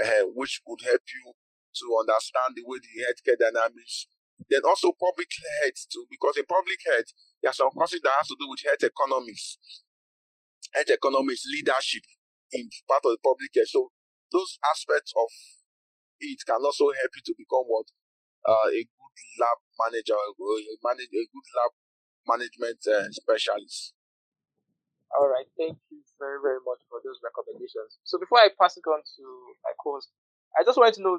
[0.00, 4.08] uh, which could help you to understand the way the healthcare dynamics.
[4.50, 5.30] Then also public
[5.62, 8.66] health too, because in public health, there are some courses that has to do with
[8.66, 9.62] health economics,
[10.74, 12.02] health economics, leadership
[12.50, 13.70] in part of the public health.
[13.70, 13.94] So
[14.34, 15.30] those aspects of
[16.18, 17.86] it can also help you to become what
[18.42, 21.72] uh, a good lab manager, a, a good lab
[22.26, 23.94] management uh, specialist.
[25.14, 27.98] All right, thank you very very much for those recommendations.
[28.02, 29.24] So before I pass it on to
[29.62, 30.10] my co-host,
[30.54, 31.18] I just wanted to know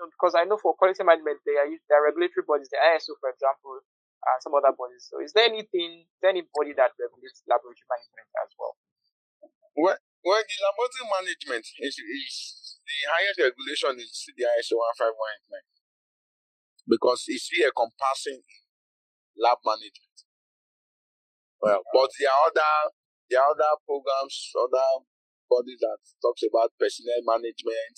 [0.00, 3.12] know, because I know for quality management, there are, there are regulatory bodies, the ISO,
[3.20, 5.04] for example, and some other bodies.
[5.12, 8.74] So is there anything, is there any body that regulates laboratory management as well?
[9.76, 12.36] Well, well the laboratory management is, is
[12.80, 15.68] the highest regulation is the ISO 15189
[16.88, 18.42] because it's here encompassing
[19.38, 20.16] lab management.
[21.62, 22.72] Well, but there are other
[23.30, 25.06] there are other programs, other
[25.46, 27.94] bodies that talks about personnel management,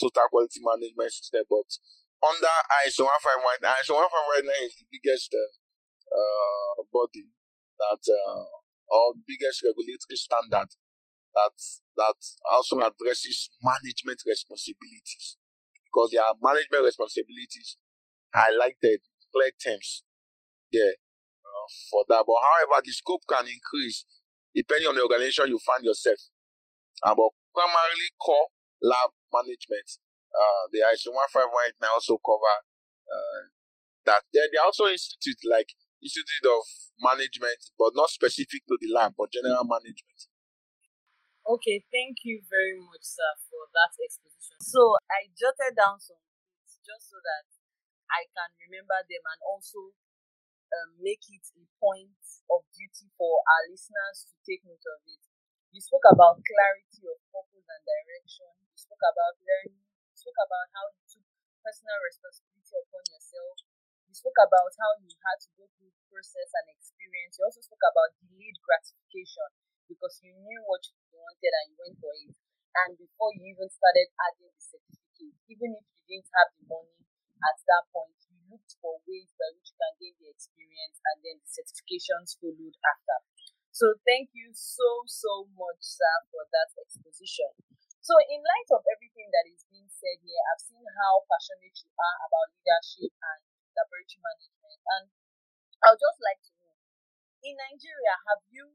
[0.00, 1.44] total quality management system.
[1.50, 1.68] But
[2.22, 2.54] under
[2.86, 7.28] ISO 151, ISO 151 is the biggest uh, body
[7.78, 8.48] that uh,
[8.88, 10.70] or biggest regulatory standard
[11.34, 11.56] that
[11.96, 12.18] that
[12.50, 15.36] also addresses management responsibilities
[15.84, 17.76] because there are management responsibilities
[18.34, 20.04] highlighted clear terms
[20.72, 20.96] there
[21.44, 22.24] uh, for that.
[22.26, 24.04] But however, the scope can increase
[24.54, 26.18] depending on the organization you find yourself.
[27.02, 28.48] Uh, but primarily core
[28.82, 29.88] lab management.
[30.28, 32.56] Uh, the ISO 151 may also cover
[33.08, 33.42] uh,
[34.04, 34.22] that.
[34.32, 36.62] Then they also institute like Institute of
[37.02, 40.30] Management, but not specific to the lab, but general management.
[41.48, 44.60] Okay, thank you very much, sir, for that exposition.
[44.60, 47.48] So I jotted down some things just so that
[48.12, 49.96] I can remember them and also
[50.76, 52.20] um, make it a point
[52.52, 55.24] of duty for our listeners to take note of it.
[55.72, 58.50] You spoke about clarity of purpose and direction.
[58.68, 59.80] You spoke about learning.
[60.12, 61.24] You spoke about how you took
[61.64, 63.56] personal responsibility upon yourself.
[64.08, 67.36] You spoke about how you had to go through process and experience.
[67.40, 69.48] You also spoke about delayed gratification
[69.88, 72.32] because you knew what you wanted and you went for it.
[72.84, 77.00] And before you even started adding the certificate, even if you didn't have the money
[77.44, 81.16] at that point, you looked for ways by which you can gain the experience and
[81.24, 83.18] then the certifications followed after.
[83.78, 87.46] So thank you so, so much, sir, for that exposition.
[88.02, 91.94] So in light of everything that is being said here, I've seen how passionate you
[91.94, 93.38] are about leadership and
[93.78, 94.82] laboratory management.
[94.82, 95.04] And
[95.78, 96.74] I would just like to know,
[97.46, 98.74] in Nigeria, have you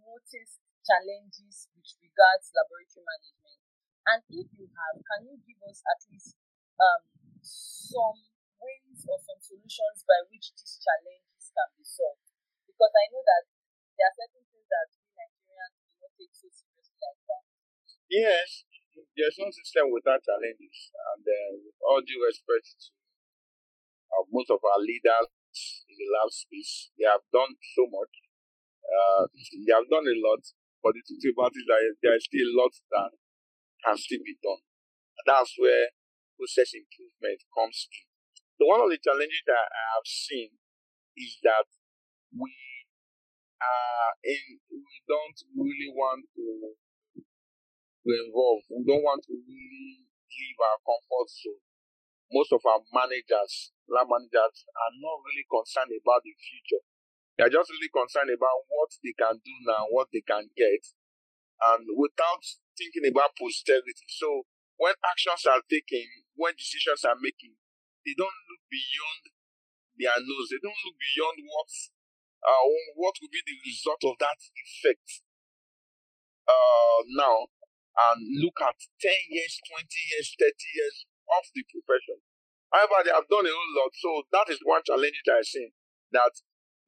[0.00, 3.60] noticed challenges with regards laboratory management?
[4.08, 6.40] And if you have, can you give us at least
[6.80, 7.04] um,
[7.44, 8.24] some
[8.64, 12.32] ways or some solutions by which these challenges can be solved?
[12.64, 13.57] Because I know that
[13.98, 17.42] there are certain things that we Nigerians do not take so seriously like that.
[18.08, 18.48] Yes,
[19.18, 22.90] there's no system without challenges, and uh, with all due respect to
[24.12, 25.28] uh, most of our leaders
[25.88, 28.12] in the lab space, they have done so much.
[28.84, 29.24] Uh,
[29.66, 30.42] they have done a lot,
[30.82, 33.10] but the truth about it is that there is still a lot that
[33.84, 34.62] can still be done.
[35.20, 35.92] And that's where
[36.38, 37.98] process improvement comes to.
[38.60, 40.50] So one of the challenges that I have seen
[41.18, 41.66] is that
[42.34, 42.50] we
[43.58, 46.46] uh, in, we don't really want to,
[47.18, 48.62] to involve.
[48.70, 51.62] We don't want to really leave our comfort zone.
[52.30, 56.82] Most of our managers, lab managers, are not really concerned about the future.
[57.36, 60.82] They are just really concerned about what they can do now, what they can get,
[61.62, 62.42] and without
[62.76, 64.06] thinking about posterity.
[64.10, 64.46] So
[64.78, 66.06] when actions are taken,
[66.38, 67.58] when decisions are making,
[68.06, 69.22] they don't look beyond
[69.98, 70.48] their nose.
[70.50, 71.70] They don't look beyond what
[72.44, 72.62] uh,
[72.94, 75.22] what will be the result of that effect
[76.48, 77.50] uh, now
[77.98, 80.96] and look at 10 years, 20 years, 30 years
[81.34, 82.22] of the profession.
[82.70, 83.92] However, they have done a whole lot.
[83.96, 85.68] So that is one challenge that I see
[86.14, 86.32] that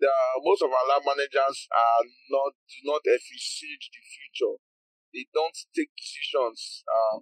[0.01, 4.57] the, most of our lab managers are not do not efficient the future.
[5.13, 7.19] They don't take decisions, uh,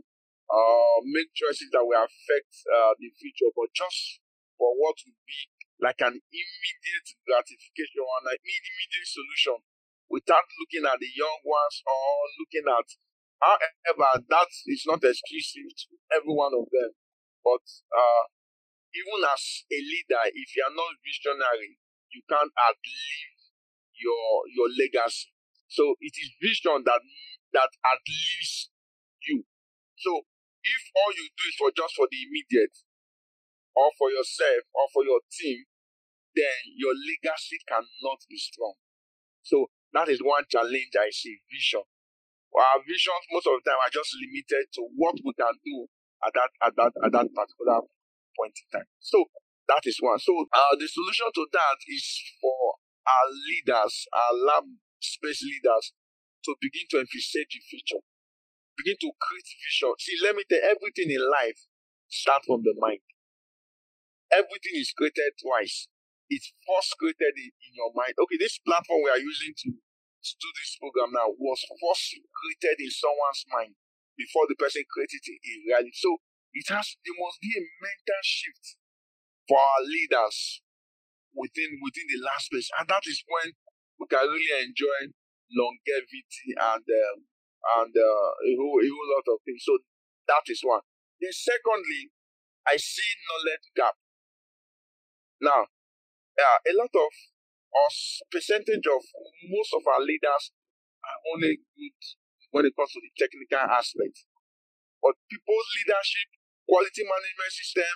[0.53, 4.21] uh, make choices that will affect uh, the future, but just
[4.61, 5.41] for what will be
[5.79, 9.59] like an immediate gratification or an immediate solution
[10.11, 12.88] without looking at the young ones or looking at
[13.38, 16.91] however that is not exclusive to every one of them.
[17.47, 17.62] But
[17.95, 18.25] uh,
[18.91, 21.79] even as a leader if you are not visionary
[22.11, 23.38] you can't outlive
[23.95, 25.31] your your legacy.
[25.69, 27.03] So it is vision that
[27.53, 28.71] that outlives
[29.29, 29.45] you.
[29.97, 30.25] So
[30.64, 32.75] if all you do is for just for the immediate
[33.79, 35.62] or for yourself or for your team,
[36.35, 38.75] then your legacy cannot be strong.
[39.47, 41.87] So that is one challenge I see vision.
[42.51, 45.87] Our visions most of the time are just limited to what we can do
[46.27, 47.87] at that at that at that particular
[48.35, 48.88] point in time.
[48.99, 49.31] So
[49.71, 50.19] that is one.
[50.19, 52.03] So uh, the solution to that is
[52.43, 54.64] for our leaders, our lab
[54.99, 55.95] space leaders,
[56.45, 58.03] to begin to envisage the future,
[58.75, 59.93] begin to create vision.
[60.01, 61.69] See, let me tell you, everything in life
[62.09, 63.05] starts from the mind.
[64.31, 65.88] Everything is created twice.
[66.29, 68.12] It's first created in, your mind.
[68.21, 72.85] Okay, this platform we are using to, to do this program now was first created
[72.85, 73.73] in someone's mind
[74.19, 75.95] before the person created it in reality.
[75.97, 76.21] So
[76.53, 78.77] it has there must be a mental shift
[79.49, 80.61] for our leaders
[81.33, 83.57] within within the last space, and that is when
[83.97, 85.14] we can really enjoy
[85.55, 87.19] longevity and um,
[87.81, 89.64] and uh, a whole a whole lot of things.
[89.64, 89.81] So
[90.29, 90.85] that is one.
[91.21, 92.12] Then secondly,
[92.67, 93.97] I see knowledge gap.
[95.40, 95.70] Now,
[96.38, 97.12] uh, a lot of
[97.87, 99.03] us percentage of
[99.46, 100.51] most of our leaders
[101.05, 102.01] are only good
[102.51, 104.24] when it comes to the technical aspect.
[104.98, 106.29] But people's leadership,
[106.66, 107.92] quality management system,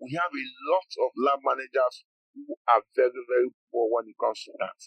[0.00, 4.40] we have a lot of lab managers who are very, very poor when it comes
[4.44, 4.80] to that.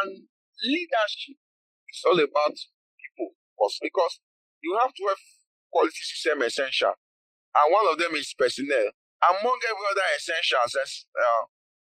[0.00, 0.28] And
[0.64, 2.56] leadership is all about
[2.96, 3.36] people
[3.80, 4.20] because
[4.62, 5.22] you have to have
[5.72, 6.96] quality system essential.
[7.56, 8.92] And one of them is personnel.
[9.20, 11.44] Among every other essentials, uh,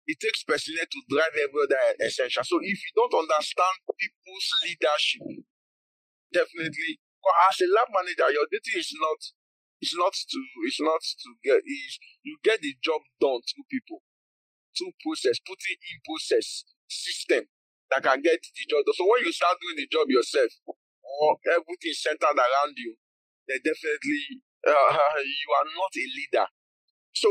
[0.09, 2.45] it takes personnel to drive every other essential.
[2.45, 5.45] So if you don't understand people's leadership,
[6.33, 6.99] definitely,
[7.51, 9.21] as a lab manager, your duty is not
[9.81, 14.05] it's not to it's not to get is you get the job done through people
[14.77, 17.49] through process putting in process system
[17.89, 21.37] that can get the job done so when you start doing the job yourself or
[21.49, 22.93] everything centered around you
[23.49, 24.93] then definitely uh,
[25.25, 26.47] you are not a leader
[27.15, 27.29] so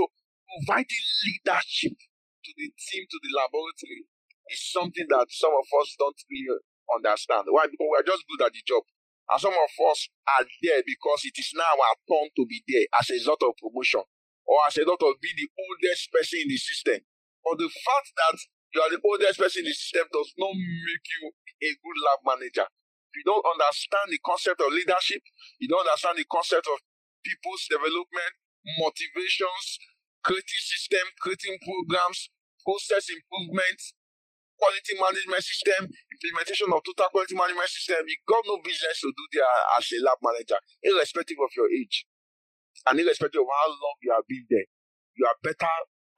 [0.50, 4.08] providing leadership to the team to the laboratory
[4.50, 8.46] is something that some of us don't really understand why because we are just good
[8.46, 8.82] at the job
[9.30, 12.89] and some of us are there because it is now our turn to be there
[12.98, 14.02] as a result of promotion
[14.50, 16.98] or as a result of being the oldest person in the system.
[17.46, 18.38] But the fact that
[18.74, 22.20] you are the oldest person in the system does not make you a good lab
[22.26, 22.65] manager.
[22.65, 25.22] If you don't understand the concept of leadership,
[25.62, 26.82] you don't understand the concept of
[27.22, 28.34] people's development,
[28.77, 29.79] motivations,
[30.21, 32.29] creating system, creating programs,
[32.62, 33.95] process improvements,
[34.60, 38.03] quality management system, implementation of total quality management system.
[38.03, 39.47] You got no business to do there
[39.79, 42.03] as a lab manager, irrespective of your age
[42.86, 44.67] and irrespective of how long you have been there.
[45.15, 45.75] You are better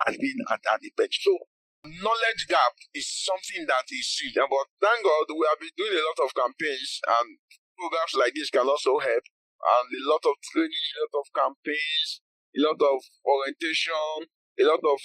[0.09, 1.21] at being at, at the bench.
[1.21, 1.37] So
[1.85, 4.37] knowledge gap is something that is huge.
[4.37, 7.37] But thank God we have been doing a lot of campaigns and
[7.77, 9.25] programs like this can also help.
[9.61, 14.27] And a lot of training, a lot of campaigns, a lot of orientation,
[14.59, 14.99] a lot of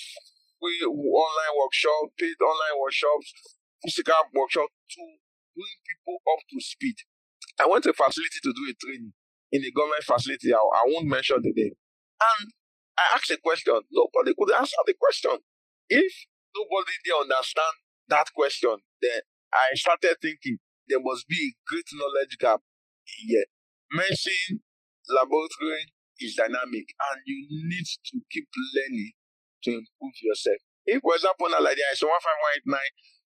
[0.58, 3.32] free online workshop, paid online workshops,
[3.84, 5.02] physical workshop to
[5.54, 6.96] bring people up to speed.
[7.60, 9.12] I went to a facility to do a training
[9.52, 10.52] in a government facility.
[10.52, 11.76] I, I won't mention the name.
[12.20, 12.50] And
[12.98, 13.78] I asked a question.
[13.92, 15.38] Nobody could answer the question.
[15.88, 16.12] If
[16.56, 17.74] nobody did understand
[18.08, 19.20] that question, then
[19.52, 22.60] I started thinking there must be a great knowledge gap
[23.04, 23.44] here.
[23.92, 24.60] Medicine
[25.08, 29.12] laboratory is dynamic and you need to keep learning
[29.64, 30.60] to improve yourself.
[30.86, 32.78] If, for example, now like there is 15189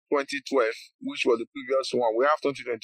[0.09, 2.81] 2012, which was the previous one, we have 2022.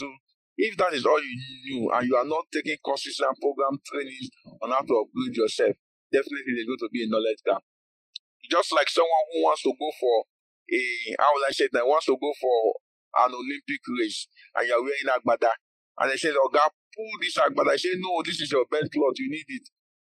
[0.59, 1.35] If that is all you
[1.65, 4.27] knew and you are not taking courses and program trainings
[4.59, 5.77] on how to upgrade yourself,
[6.11, 7.63] definitely there's going to be a knowledge gap.
[8.49, 10.25] Just like someone who wants to go for
[10.69, 10.81] a,
[11.21, 12.57] how will I say that, wants to go for
[13.23, 15.53] an Olympic race and you're wearing agbada.
[15.99, 17.73] And they say, oh, God, pull this agbada.
[17.73, 19.69] I say, no, this is your best cloth, you need it.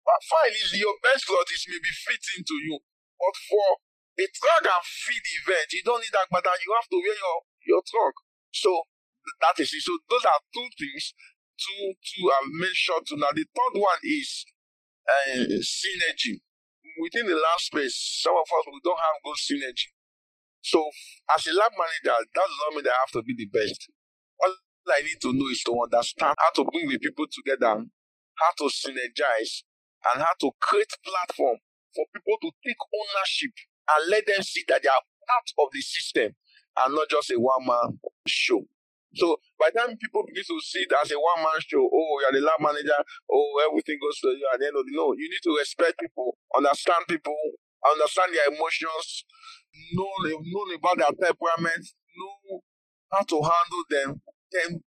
[0.05, 2.77] But fine, is your best cloth is maybe fitting to you.
[3.17, 3.69] But for
[4.21, 7.39] a truck and feed event, you don't need that, but you have to wear your,
[7.67, 8.15] your truck.
[8.53, 8.85] So
[9.41, 9.83] that is it.
[9.83, 11.15] So those are two things
[11.59, 13.33] to to uh, make sure to now.
[13.33, 14.45] The third one is
[15.09, 16.45] uh, synergy.
[17.01, 19.91] Within the lab space, some of us we don't have good synergy.
[20.63, 20.81] So
[21.35, 23.89] as a lab manager, that does not mean that I have to be the best.
[24.41, 24.55] All
[24.89, 28.65] I need to know is to understand how to bring the people together, how to
[28.71, 29.65] synergize,
[30.13, 31.59] and how to create platform
[31.95, 33.55] for people to take ownership
[33.89, 36.35] and let them see that they are part of the system
[36.77, 38.63] and not just a one man show.
[39.15, 42.13] So by the time people begin to see it as a one man show, oh,
[42.21, 42.99] you're the lab manager,
[43.31, 46.03] oh, everything goes to you at the end of the no, you need to respect
[46.03, 47.39] people, understand people,
[47.87, 49.23] understand their emotions,
[49.95, 51.85] know, know about their temperament,
[52.19, 52.59] know
[53.15, 54.09] how to handle them,
[54.51, 54.83] then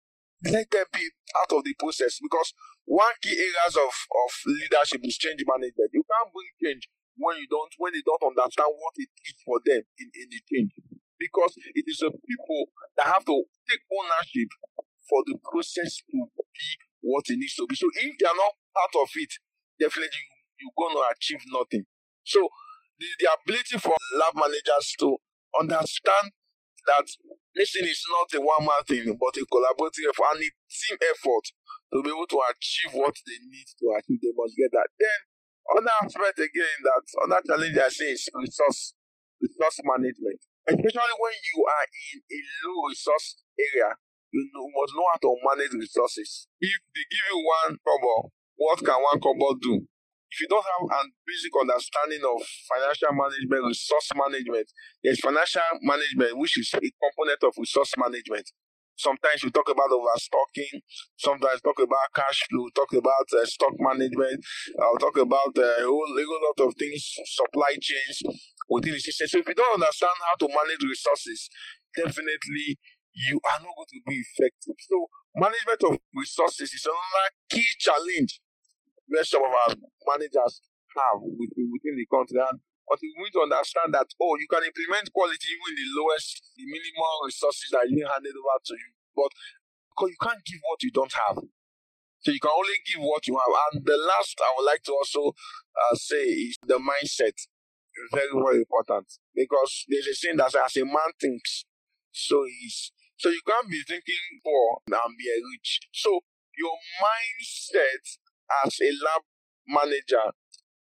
[0.45, 1.05] let them be
[1.41, 2.53] out of the process because
[2.84, 5.91] one key areas of, of leadership is change management.
[5.93, 9.59] You can't bring change when you don't when they don't understand what it is for
[9.64, 10.72] them in, in the change.
[11.16, 12.68] Because it is the people
[13.01, 14.53] that have to take ownership
[15.09, 16.68] for the process to be
[17.01, 17.74] what it needs to be.
[17.74, 19.32] So if they are not part of it,
[19.80, 20.12] definitely
[20.61, 21.89] you, you're gonna achieve nothing.
[22.24, 22.45] So
[23.01, 25.16] the, the ability for lab managers to
[25.59, 26.37] understand
[26.87, 27.07] that
[27.57, 31.45] listen is not a one man thing, but a collaborative effort and a team effort
[31.93, 34.21] to be able to achieve what they need to achieve.
[34.21, 34.89] They must get that.
[35.01, 35.21] Then
[35.67, 38.95] Another aspect again that another challenge I say is resource
[39.43, 40.39] resource management.
[40.67, 43.91] Especially when you are in a low resource area,
[44.31, 46.47] you must know how to manage resources.
[46.61, 49.75] If they give you one kobo, what can one kobo do?
[50.31, 54.68] If you don't have a basic understanding of financial management, resource management,
[55.03, 58.45] there's financial management, which is a component of resource management.
[58.97, 60.81] Sometimes we talk about overstocking.
[61.16, 62.66] Sometimes talk about cash flow.
[62.74, 64.41] Talk about uh, stock management.
[64.81, 68.22] I'll talk about uh, a whole, whole lot of things, supply chains
[68.68, 69.29] within the system.
[69.29, 71.49] So if you don't understand how to manage resources,
[71.95, 72.79] definitely
[73.14, 74.77] you are not going to be effective.
[74.89, 75.07] So
[75.37, 78.41] management of resources is another key challenge
[79.15, 79.75] that some of our
[80.07, 80.63] managers
[80.97, 82.41] have within, within the country.
[82.41, 86.55] And but we need to understand that, oh, you can implement quality even the lowest,
[86.55, 88.91] the minimal resources that you handed over to you.
[89.11, 89.33] But
[90.07, 91.43] you can't give what you don't have.
[92.23, 93.55] So you can only give what you have.
[93.73, 97.35] And the last I would like to also uh, say is the mindset.
[98.13, 99.07] Very, very important.
[99.35, 101.65] Because there's a saying that as a man thinks,
[102.13, 102.93] so he is.
[103.17, 105.81] So you can't be thinking poor and be a rich.
[105.93, 106.21] So
[106.57, 108.05] your mindset
[108.65, 109.23] as a lab
[109.67, 110.27] manager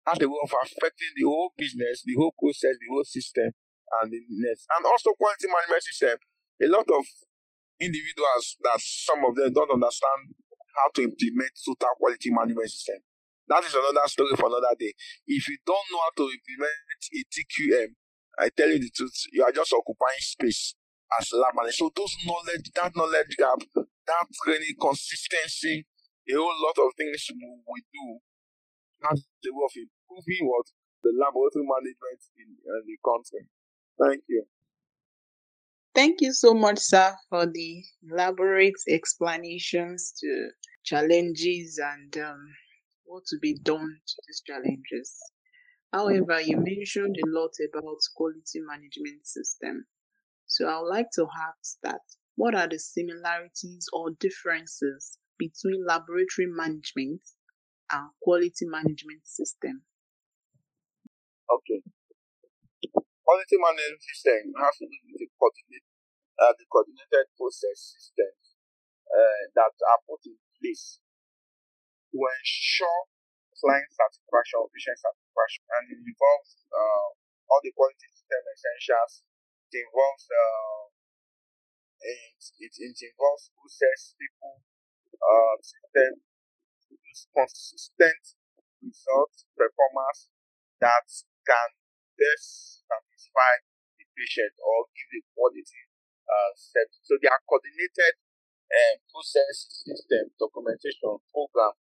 [0.06, 3.50] has a way of affecting the whole business, the whole process, the whole system,
[4.02, 4.66] and the next.
[4.70, 6.16] And also quality management system.
[6.62, 7.04] A lot of
[7.80, 10.32] individuals that some of them don't understand
[10.78, 13.02] how to implement total quality management system.
[13.48, 14.92] That is another story for another day.
[15.26, 17.90] If you don't know how to implement a TQM,
[18.38, 20.74] I tell you the truth, you are just occupying space
[21.18, 21.86] as lab manager.
[21.86, 25.86] So those knowledge, that knowledge gap, that training consistency,
[26.28, 28.18] a whole lot of things we do
[29.08, 30.66] has the way of improving what
[31.02, 33.46] the laboratory management in, in the country.
[34.00, 34.44] Thank you.
[35.94, 40.50] Thank you so much, sir, for the elaborate explanations to
[40.84, 42.54] challenges and um,
[43.04, 45.16] what to be done to these challenges.
[45.92, 49.86] However, you mentioned a lot about quality management system.
[50.46, 52.00] So I would like to ask that
[52.34, 57.22] what are the similarities or differences between laboratory management
[57.92, 59.82] and quality management system?
[61.46, 61.80] Okay.
[62.92, 65.86] Quality management system has to do with the, coordinate,
[66.38, 68.58] uh, the coordinated process systems
[69.10, 70.98] uh, that are put in place
[72.10, 73.00] to ensure
[73.56, 77.08] client satisfaction, patient satisfaction, and it involves uh,
[77.48, 79.24] all the quality system essentials.
[79.72, 80.86] It involves uh,
[82.04, 84.62] it, it, it involves process, people,
[85.20, 86.22] uh, system,
[87.32, 88.22] consistent
[88.84, 90.28] results, performance
[90.80, 91.06] that
[91.46, 91.68] can
[92.16, 93.52] best satisfy
[93.96, 95.82] the patient or give the quality
[96.28, 97.00] uh, service.
[97.04, 98.20] So they are coordinated
[98.66, 101.74] um, process system documentation program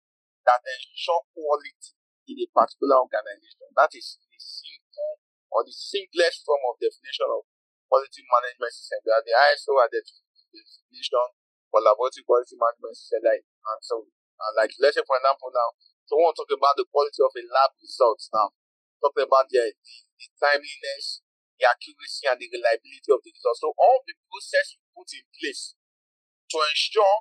[0.45, 1.97] that ensure quality
[2.29, 3.69] in a particular organization.
[3.77, 5.15] That is the simple
[5.53, 7.47] or the simplest form of definition of
[7.89, 9.01] quality management system.
[9.07, 11.27] They are the ISO definition
[11.83, 14.07] laboratory quality management system, and so
[14.59, 15.73] like let's say for example now,
[16.05, 18.53] someone talk about the quality of a lab results now.
[19.01, 21.21] Talking about the, the, the timeliness,
[21.61, 23.61] the accuracy and the reliability of the results.
[23.61, 27.17] So all the process you put in place to ensure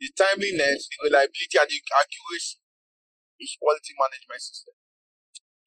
[0.00, 2.64] the timeliness, the reliability and the accuracy
[3.38, 4.74] is quality management system.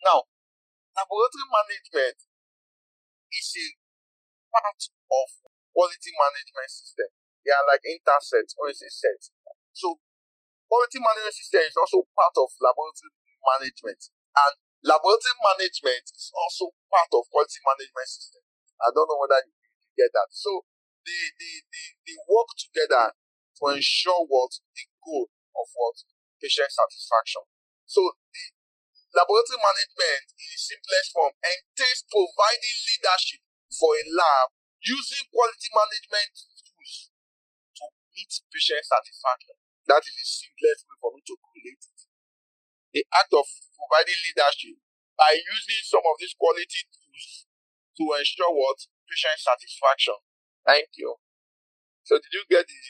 [0.02, 0.28] Now,
[0.98, 2.18] laboratory management
[3.32, 3.68] is a
[4.50, 5.28] part of
[5.76, 7.10] quality management system.
[7.46, 9.30] They are like intersets or is a set.
[9.72, 10.02] So
[10.66, 13.14] Quality management system is also part of laboratory
[13.46, 14.02] management,
[14.34, 18.42] and laboratory management is also part of quality management system.
[18.82, 19.54] I don't know whether you,
[19.96, 20.28] get that.
[20.36, 20.68] So
[21.08, 25.96] they, they, they, they work together to ensure what the goal of what
[26.44, 27.48] patient satisfaction.
[27.88, 28.04] So
[28.36, 28.46] the
[29.16, 33.40] laboratory management in the simplest form entails providing leadership
[33.72, 34.52] for a lab
[34.84, 36.36] using quality management
[38.24, 39.56] patient satisfaction.
[39.92, 42.00] That is the simplest way for me to correlate it.
[42.96, 43.46] The act of
[43.76, 44.80] providing leadership
[45.20, 47.48] by using some of these quality tools
[48.00, 50.16] to ensure what patient satisfaction.
[50.64, 51.20] Thank you.
[52.08, 52.82] So did you get the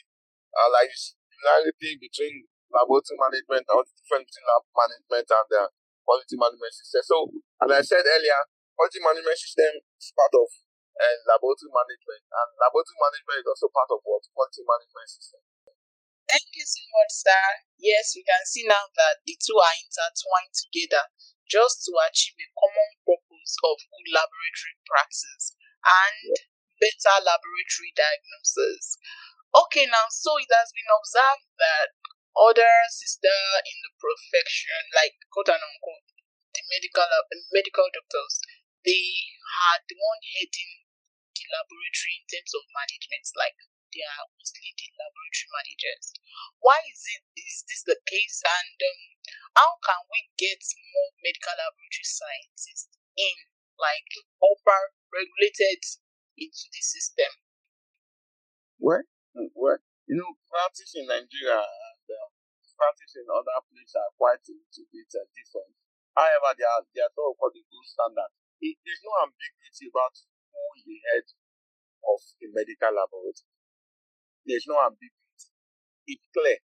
[0.55, 5.63] uh, like similarity between laboratory management or the difference between lab management and the
[6.05, 7.01] quality management system.
[7.03, 7.17] So,
[7.65, 8.39] as I said earlier,
[8.77, 10.47] quality management system is part of
[10.95, 15.41] uh, laboratory management, and laboratory management is also part of what quality management system.
[16.25, 17.45] Thank you so much, sir.
[17.77, 21.05] Yes, we can see now that the two are intertwined together
[21.45, 25.53] just to achieve a common purpose of good laboratory practice
[25.85, 26.33] and
[26.81, 28.97] better laboratory diagnosis.
[29.53, 31.93] Okay, now, so it has been observed that
[32.35, 36.09] other sister in the profession, like quote unquote,
[36.51, 37.07] the medical
[37.53, 38.41] medical doctors,
[38.83, 40.84] they had one heading
[41.49, 43.57] laboratory in terms of management, like
[43.93, 46.05] they are mostly the laboratory managers.
[46.59, 49.01] Why is it is this the case, and um,
[49.55, 50.59] how can we get
[50.91, 53.35] more medical laboratory scientists in,
[53.79, 54.11] like,
[54.43, 54.81] upper
[55.13, 55.79] regulated
[56.35, 57.31] into the system?
[58.75, 59.07] Well,
[59.55, 62.31] well, you know, practice in Nigeria and um,
[62.75, 65.71] practice in other places are quite a little bit uh, different.
[66.11, 68.31] However, they are they are called the gold standard.
[68.59, 70.15] It, there's no ambiguity about
[70.77, 71.27] is the head
[72.05, 73.49] of the medical laboratory.
[74.45, 75.49] There's no ambiguity.
[76.05, 76.61] It's clear.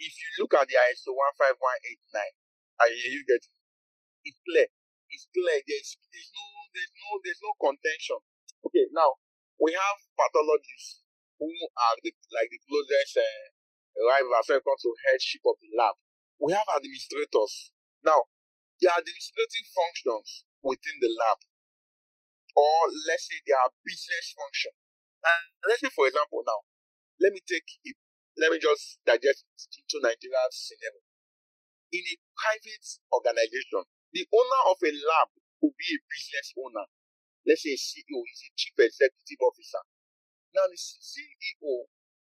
[0.00, 2.20] If you look at the ISO 15189,
[2.80, 3.56] I you get it.
[4.24, 4.68] It's clear.
[5.08, 5.60] It's clear.
[5.64, 8.20] There's there's no there's no there's no contention.
[8.64, 9.16] Okay, now
[9.56, 11.04] we have pathologists
[11.40, 15.96] who are the, like the closest uh, rivals when to headship of the lab.
[16.40, 17.72] We have administrators.
[18.04, 18.28] Now,
[18.80, 21.38] the administrative functions within the lab,
[22.56, 22.76] or
[23.06, 24.72] let's say they are business function.
[25.20, 26.64] And let's say, for example, now,
[27.20, 27.96] let me take it,
[28.40, 31.04] let me just digest it into Nigeria's scenario.
[31.92, 35.28] In a private organization, the owner of a lab
[35.60, 36.88] will be a business owner.
[37.44, 39.84] Let's say a CEO is a chief executive officer.
[40.56, 41.86] Now, the CEO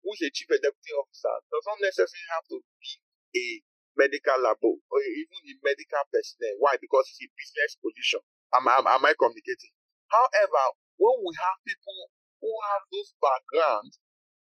[0.01, 2.91] who is a chief executive officer does not necessarily have to be
[3.37, 3.45] a
[3.97, 6.55] medical lab or even a medical personnel.
[6.61, 6.77] Why?
[6.81, 8.21] Because it's a business position.
[8.53, 9.76] Am, am, am I communicating?
[10.07, 10.65] However,
[10.97, 13.99] when we have people who have those backgrounds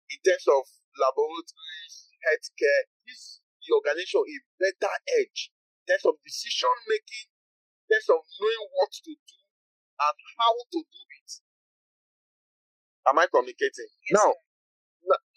[0.10, 0.64] in terms of
[0.98, 8.10] laboratories, healthcare, this the organization a better edge in terms of decision making, in terms
[8.16, 9.38] of knowing what to do
[10.00, 11.32] and how to do it.
[13.12, 13.92] Am I communicating?
[14.08, 14.32] Yes, now,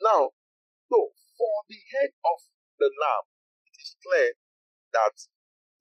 [0.02, 0.22] now,
[0.90, 0.98] so
[1.38, 2.38] for the head of
[2.78, 3.24] the lab,
[3.66, 4.34] it is clear
[4.94, 5.14] that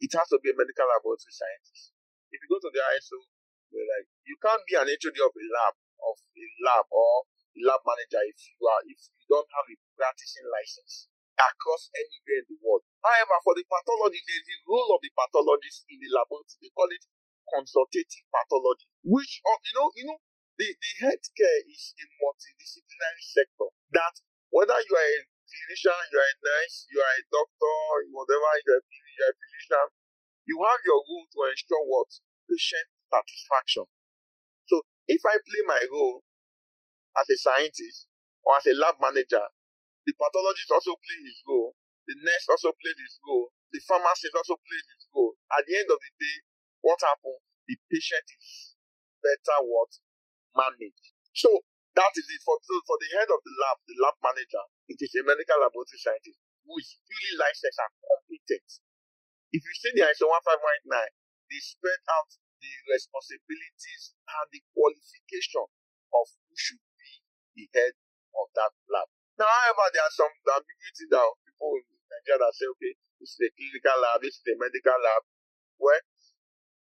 [0.01, 1.93] it has to be a medical laboratory scientist.
[2.29, 3.17] If you go to the ISO,
[3.71, 7.61] you're like you can't be an HOD of a lab of a lab or a
[7.65, 11.09] lab manager if you are if you don't have a practicing license
[11.39, 12.83] across anywhere in the world.
[12.99, 16.59] However, for the pathology, there's the role of the pathologist in the laboratory.
[16.59, 17.03] They call it
[17.47, 20.19] consultative pathology, which uh, you know, you know,
[20.59, 24.15] the, the healthcare is a multidisciplinary sector that
[24.51, 27.79] whether you are a clinician, you are a nurse, you are a doctor,
[28.11, 29.87] whatever, you are, you are a physician,
[30.45, 32.11] you have your role to ensure what?
[32.49, 33.85] Patient satisfaction.
[34.69, 36.21] So if I play my role
[37.17, 38.07] as a scientist
[38.45, 39.43] or as a lab manager,
[40.05, 41.75] the pathologist also plays his role,
[42.07, 45.37] the nurse also plays his role, the pharmacist also plays his role.
[45.53, 46.37] At the end of the day,
[46.81, 47.41] what happens?
[47.69, 48.73] The patient is
[49.21, 49.93] better what
[50.57, 51.13] managed.
[51.37, 51.49] So
[51.93, 54.65] that is it for for the head of the lab, the lab manager.
[54.89, 58.69] It is a medical laboratory scientist who is really licensed and competent.
[59.53, 60.89] If you see the ISO 15189,
[61.49, 62.29] they spread out
[62.59, 67.11] the responsibilities and the qualification of who should be
[67.55, 67.95] the head
[68.35, 69.07] of that lab.
[69.39, 73.41] Now, however, there are some ambiguity that people in Nigeria that say, okay, this is
[73.47, 75.23] a clinical lab, this is a medical lab.
[75.79, 76.03] Well,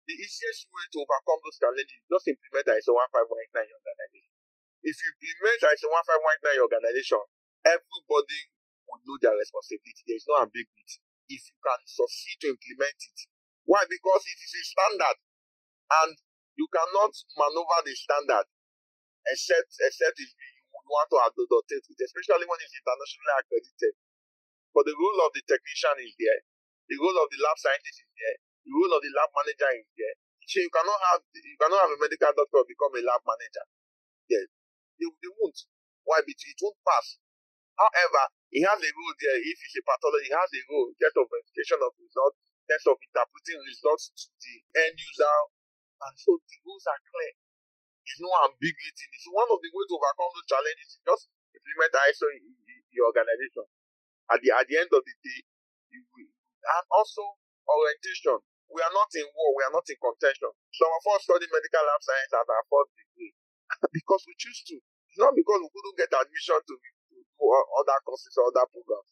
[0.07, 4.33] the easiest way to overcome those challenges is just implement ISO 15189 in your organization.
[4.85, 7.21] If you implement ISO 15189 in your organization,
[7.65, 8.41] everybody
[8.85, 10.01] will know their responsibility.
[10.05, 11.01] There is no ambiguity.
[11.25, 13.19] If you can succeed to implement it.
[13.65, 13.81] Why?
[13.89, 15.17] Because it is a standard
[16.03, 16.17] and
[16.55, 18.47] you cannot maneuver the standard
[19.29, 20.51] except except if you
[20.85, 23.93] want to adopt it, especially when it's internationally accredited.
[24.75, 26.39] But the role of the technician is there,
[26.91, 29.89] the role of the lab scientist is there, the role of the lab manager is
[29.97, 30.15] there.
[30.45, 33.65] So you cannot have you cannot have a medical doctor become a lab manager.
[34.29, 34.45] Yeah,
[35.01, 35.57] they, they won't.
[36.05, 36.21] Why?
[36.21, 37.17] Because it won't pass.
[37.75, 38.23] However,
[38.53, 39.37] he has a role there.
[39.41, 42.65] If he's a pathologist, he has a role in terms of verification of results, in
[42.69, 44.55] terms of interpreting results to the
[44.85, 45.35] end user,
[46.01, 47.33] and so the rules are clear.
[48.05, 49.05] There's no ambiguity.
[49.15, 51.23] It's one of the ways to overcome those challenges is just
[51.55, 53.65] implement ISO in, in, in your organization.
[54.29, 55.41] At the at the end of the day.
[55.93, 57.23] And also
[57.69, 58.37] orientation.
[58.69, 59.49] We are not in war.
[59.55, 60.51] We are not in contention.
[60.75, 63.33] Some of us study medical lab science at our fourth degree
[63.97, 64.77] because we choose to.
[64.77, 67.45] It's not because we couldn't get admission to, to
[67.79, 69.11] other courses or other programs.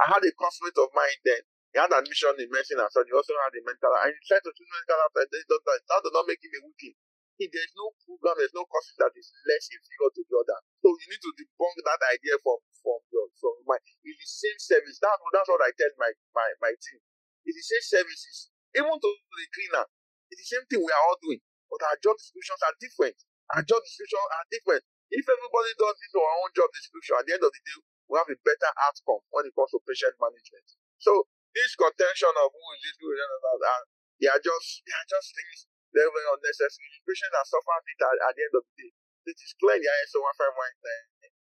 [0.00, 3.30] I had a classmate of mine then He had admission in medicine and he also
[3.46, 6.14] had a mental and he tried to choose medical after that does not that does
[6.18, 6.98] not make him a weakling.
[7.40, 10.58] There's no program, there's no courses that is less inferior to the other.
[10.84, 14.58] So you need to debunk that idea from from your from my it's the same
[14.60, 14.98] service.
[15.00, 17.00] That's that's what I tell my my, my team.
[17.46, 18.52] It's the same services.
[18.76, 19.86] Even to the cleaner,
[20.28, 21.40] it's the same thing we are all doing.
[21.70, 23.16] But our job descriptions are different.
[23.56, 24.82] Our job descriptions are different.
[25.10, 27.78] If everybody does this to our own job description, at the end of the day,
[28.10, 30.66] we have a better outcome when it comes to patient management.
[30.98, 33.82] So this contention of who is this, who is that,
[34.20, 36.86] they are just they are just things very, very unnecessary.
[37.02, 38.92] Patients are suffering it at, at the end of the day.
[39.26, 41.10] It is clear in the ISO 1519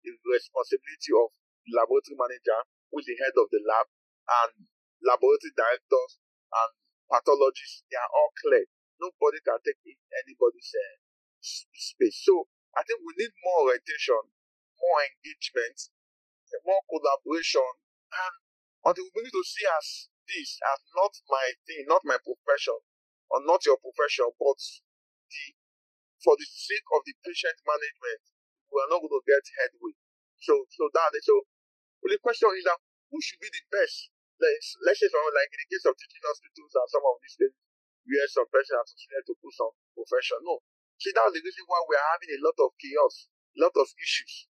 [0.07, 1.29] is the responsibility of
[1.69, 3.87] laboratory manager, who is the head of the lab,
[4.45, 4.65] and
[5.05, 6.13] laboratory directors
[6.53, 6.71] and
[7.11, 7.85] pathologists.
[7.93, 8.65] They are all clear.
[9.01, 10.97] Nobody can take anybody's uh,
[11.41, 12.21] space.
[12.25, 14.21] So I think we need more orientation,
[14.77, 15.77] more engagement,
[16.65, 17.67] more collaboration,
[18.13, 18.35] and
[18.85, 22.79] until we begin to see as this as not my thing, not my profession,
[23.31, 24.61] or not your profession, but
[25.31, 25.45] the
[26.21, 28.23] for the sake of the patient management,
[28.69, 29.97] we are not going to get headway.
[30.41, 31.35] So, so that so
[32.05, 32.81] the question is that
[33.13, 34.13] who should be the best?
[34.41, 37.37] Let's let's say someone like in the case of teaching hospitals and some of these
[37.37, 37.57] things,
[38.09, 40.41] where some person has succeeded to put some profession.
[40.45, 40.65] No,
[40.97, 43.89] see that's the reason why we are having a lot of chaos, a lot of
[44.01, 44.49] issues.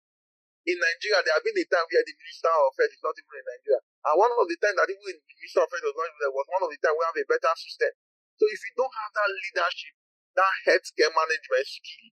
[0.67, 3.39] In Nigeria, there have been a time where the Minister of Health is not even
[3.39, 3.81] in Nigeria.
[4.07, 6.63] And one of the times that even the Minister of was not there was one
[6.63, 7.91] of the times we have a better system.
[8.39, 9.95] So if you don't have that leadership,
[10.39, 12.07] that healthcare management skill,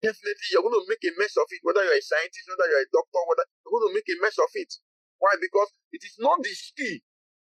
[0.00, 1.60] definitely you're going to make a mess of it.
[1.60, 4.40] Whether you're a scientist, whether you're a doctor, whether you're going to make a mess
[4.40, 4.72] of it.
[5.20, 5.36] Why?
[5.36, 6.96] Because it is not the skill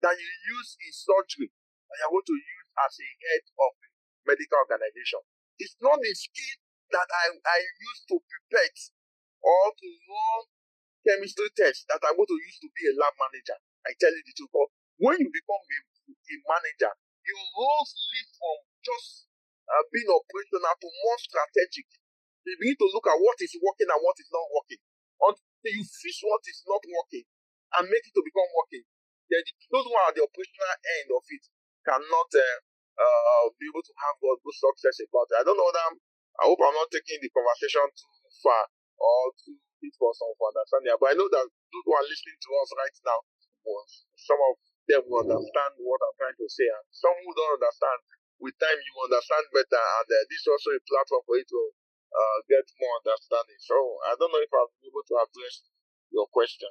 [0.05, 3.89] that you use in surgery that you're going to use as a head of a
[4.29, 5.25] medical organization.
[5.57, 6.61] It's not the skill
[6.93, 8.69] that I, I use to prepare
[9.41, 10.43] or to run
[11.09, 13.59] chemistry tests that I'm going to use to be a lab manager.
[13.87, 14.53] I tell you the truth.
[14.55, 14.69] But
[14.99, 15.79] when you become a,
[16.11, 16.93] a manager,
[17.27, 19.29] your roles lead from just
[19.69, 21.87] uh, being operational to more strategic.
[22.49, 24.81] You begin to look at what is working and what is not working.
[25.21, 27.27] Until you fix what is not working
[27.77, 28.85] and make it to become working,
[29.29, 31.45] then the, those who are at the operational end of it
[31.85, 32.57] cannot uh,
[32.97, 35.37] uh, be able to have good, good success about it.
[35.43, 35.93] I don't know that
[36.41, 38.65] I hope I'm not taking the conversation too far
[38.97, 40.95] or too it for some for understanding.
[40.99, 43.19] But I know that those who are listening to us right now,
[44.17, 44.55] some of
[44.89, 47.99] them will understand what I'm trying to say, and some who don't understand,
[48.41, 51.61] with time you understand better, and uh, this is also a platform for you to
[52.15, 53.59] uh, get more understanding.
[53.61, 53.77] So
[54.09, 55.55] I don't know if I've been able to address
[56.11, 56.71] your question.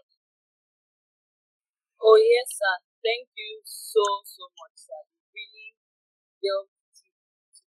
[2.02, 2.76] Oh yes, sir.
[3.04, 5.02] Thank you so so much, sir.
[5.12, 5.70] You really
[6.42, 7.66] delved deep into.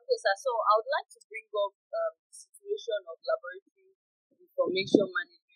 [0.00, 0.34] Okay, sir.
[0.40, 3.92] So I would like to bring up um, situation of laboratory
[4.40, 5.47] information management.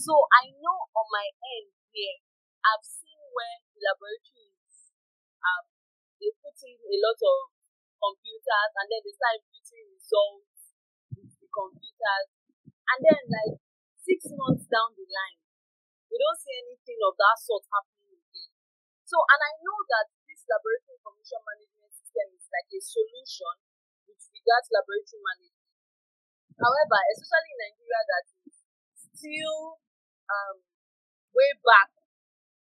[0.00, 2.16] So I know on my end here,
[2.64, 4.96] I've seen where laboratories
[5.44, 5.68] um
[6.16, 7.52] they put in a lot of
[8.00, 10.72] computers and then they start putting results
[11.12, 12.28] with the computers
[12.64, 13.60] and then like
[14.00, 15.40] six months down the line
[16.08, 18.52] we don't see anything of that sort happening again.
[19.04, 23.54] So and I know that this laboratory information management system is like a solution
[24.08, 25.60] with regards laboratory management
[26.60, 28.56] However, especially in Nigeria, that is
[29.16, 29.80] still
[30.30, 30.62] um,
[31.34, 31.90] way back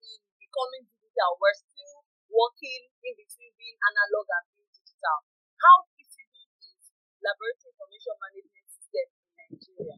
[0.02, 5.18] in becoming digital, we're still working in between being analog and being digital.
[5.62, 6.90] How feasible is
[7.22, 9.96] laboratory information management system in Nigeria?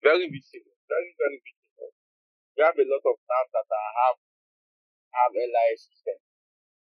[0.00, 1.92] Very visible, very, very visible.
[2.56, 4.18] We have a lot of labs that are, have
[5.14, 6.18] have LIS system.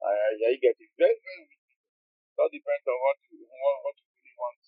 [0.01, 0.91] Uh, yeah, you get it.
[0.97, 1.89] Very, very visible.
[2.31, 4.61] It all depends on what you, what, what you really want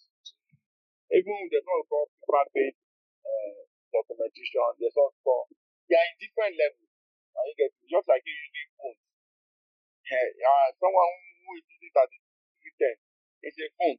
[1.12, 2.80] even there's what we call paper based
[3.28, 3.61] uh,
[3.92, 5.46] documentation, there's we call
[5.88, 6.88] they are in different levels.
[7.36, 9.00] And you get just like you using phones.
[10.08, 11.08] Yeah, uh, someone
[11.44, 13.98] who is using that is a phone.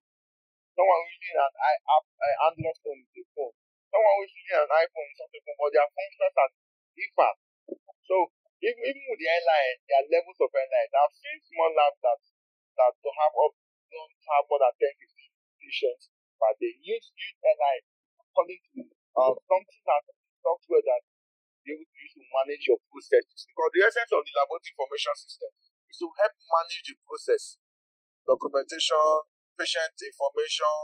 [0.77, 3.53] Someone who is using an I app, uh, Android phone is a phone.
[3.89, 6.51] Someone who is using an iPhone is something phone, but their functions are
[6.97, 7.37] different.
[8.09, 8.15] So
[8.61, 10.93] even, even with the airline, there are levels of airlines.
[10.93, 12.21] I've seen small labs that
[12.81, 13.53] that to have up
[13.93, 15.29] don't have more than 10, 15
[15.61, 16.09] patients
[16.43, 17.75] but they use use NI
[18.19, 18.81] according to
[19.13, 20.03] uh, something that
[20.41, 21.03] software that
[21.63, 23.47] you use to manage your processes.
[23.47, 25.51] Because the essence of the laboratory information system
[25.87, 27.57] is to help manage the process,
[28.27, 29.09] documentation,
[29.55, 30.75] patient information,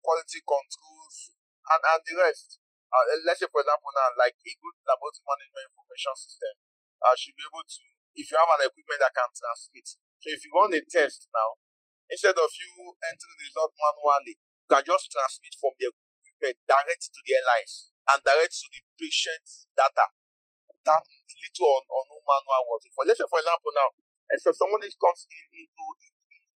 [0.00, 1.36] quality controls,
[1.68, 2.58] and, and the rest.
[2.92, 6.54] Uh, let's say, for example, now, like a good laboratory management information system
[7.00, 7.84] uh, should be able to,
[8.16, 9.88] if you have an equipment that can transmit.
[10.20, 11.56] So if you run a test now,
[12.12, 15.88] instead of you entering the result manually, you can just transmit from the
[16.50, 20.10] direct to the airlines and direct to the patient's data.
[20.82, 22.82] that little or, or no manual work.
[22.90, 23.88] For let's say, for example, now,
[24.30, 25.86] and so someone is comes in into,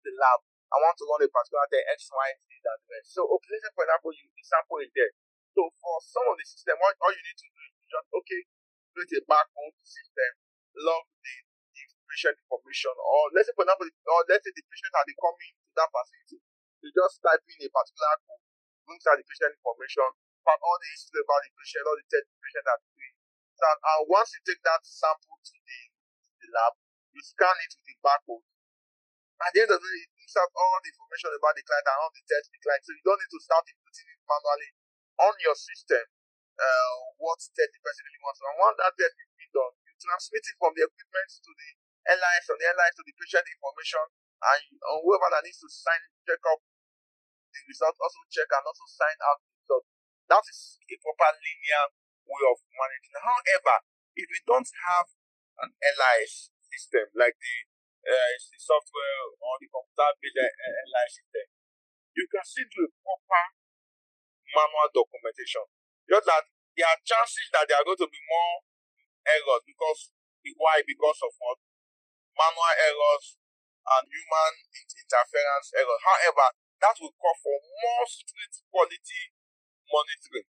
[0.04, 3.00] the lab, I want to run a particular thing, X, Y, Z, that way.
[3.08, 5.12] So, okay, let's say, for example, you, the sample is there.
[5.56, 8.42] So, for some of the system, what all you need to do is just, okay,
[8.92, 10.32] create a barcode system,
[10.76, 11.36] log the,
[11.72, 15.52] the patient information, or let's say, for example, or let's say the patient are coming
[15.56, 16.38] to that facility.
[16.84, 18.44] You just type in a particular code,
[18.86, 20.08] brings out the patient information,
[20.44, 23.14] pack all the history about the patient, all the test the patient are doing.
[23.56, 26.74] So, and once you take that sample to the, to the lab,
[27.14, 28.44] you scan it with the barcode.
[29.44, 31.84] At the end of the day, it brings out all the information about the client
[31.84, 32.82] and all the tests the client.
[32.86, 34.72] So you don't need to start inputting it manually
[35.20, 36.04] on your system.
[36.54, 38.40] Uh, what test the person really wants.
[38.40, 41.70] And once that test is done, you transmit it from the equipment to the
[42.14, 44.06] LIS, from the LIS to the patient information,
[44.44, 46.62] and on whoever that needs to sign, check up
[47.54, 49.86] the result, also check and also sign out the result.
[50.28, 51.86] That is a proper linear
[52.26, 53.14] way of managing.
[53.22, 53.78] However,
[54.18, 55.08] if we don't have
[55.62, 57.56] an LIS system like the,
[58.04, 61.47] uh, software or the computer-based uh, LIS system,
[62.18, 63.43] you can still do a proper
[64.54, 65.66] manual documentation.
[66.10, 66.43] Just that
[66.74, 68.66] there are chances that there are going to be more
[69.30, 70.14] errors because
[70.60, 70.84] why?
[70.84, 71.60] Because of what?
[72.36, 73.39] Manual errors
[73.84, 76.01] and human interference errors.
[76.04, 76.47] However,
[76.84, 79.32] that will call for more strict quality
[79.88, 80.48] monitoring,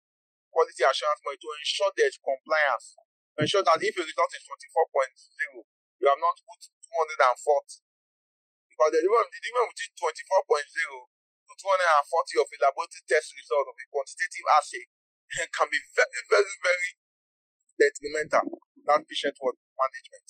[0.52, 3.00] quality assurance monitoring to ensure there is compliance.
[3.36, 5.64] To ensure that if a result is 44.0,
[6.04, 7.80] you have not put 240.
[8.68, 11.08] Because the difference, the difference between 24.0
[11.48, 14.84] to 240 of a laboratory test result of a quantitative assay
[15.56, 16.90] can be very, very, very
[17.80, 20.28] detrimental to that patient management.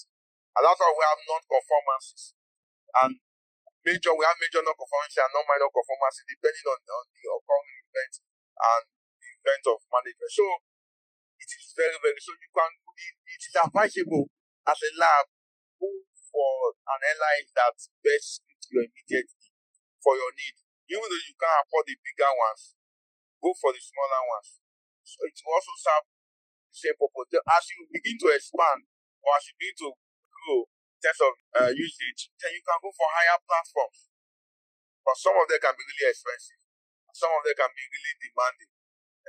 [0.55, 2.39] And that's why we have non-conformances.
[3.03, 3.13] And
[3.89, 8.85] major, we have major non-conformances and non-minor conformances depending on, on the occurring event and
[9.17, 10.33] the event of management.
[10.33, 10.45] So
[11.41, 12.71] it is very, very, so you can,
[13.25, 14.29] it is advisable
[14.69, 15.25] as a lab
[15.81, 15.89] go
[16.29, 19.33] for an LIS that best suits your immediate
[20.05, 20.57] for your need.
[20.93, 22.77] Even though you can't afford the bigger ones,
[23.41, 24.61] go for the smaller ones.
[25.05, 27.33] So it will also serve the same purpose.
[27.33, 28.85] As you begin to expand
[29.25, 29.91] or as you begin to
[30.29, 30.69] grow
[30.99, 34.11] in terms of uh, usage, then you can go for higher platforms.
[35.07, 36.59] But some of them can be really expensive.
[37.15, 38.71] Some of them can be really demanding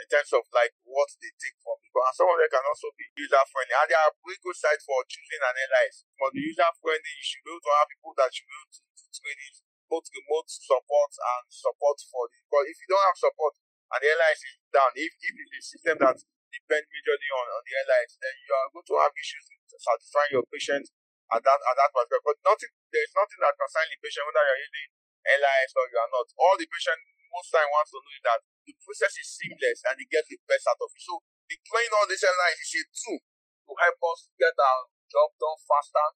[0.01, 2.01] in terms of like what they take from people.
[2.01, 3.76] And some of them can also be user friendly.
[3.78, 6.09] And there are very good sites for choosing an LIS.
[6.17, 8.82] For the user friendly, you should be able to have people that you will to,
[8.82, 9.55] to train it,
[9.86, 13.53] both remote support and support for the because if you don't have support
[13.93, 16.17] and the LIS is down, if, if it's a system that
[16.49, 20.34] depends majorly on, on the LIS, then you are going to have issues with satisfying
[20.34, 20.89] your patient
[21.30, 24.65] at that at that particular but nothing there's nothing that concerns the patient whether you're
[24.65, 24.89] using
[25.25, 26.27] LIS or you are not.
[26.39, 26.99] All the patient
[27.30, 30.39] most time wants to know is that the process is seamless and you get the
[30.49, 31.01] best out of it.
[31.03, 35.59] So deploying all these airlines is a tool to help us get our job done
[35.61, 36.07] faster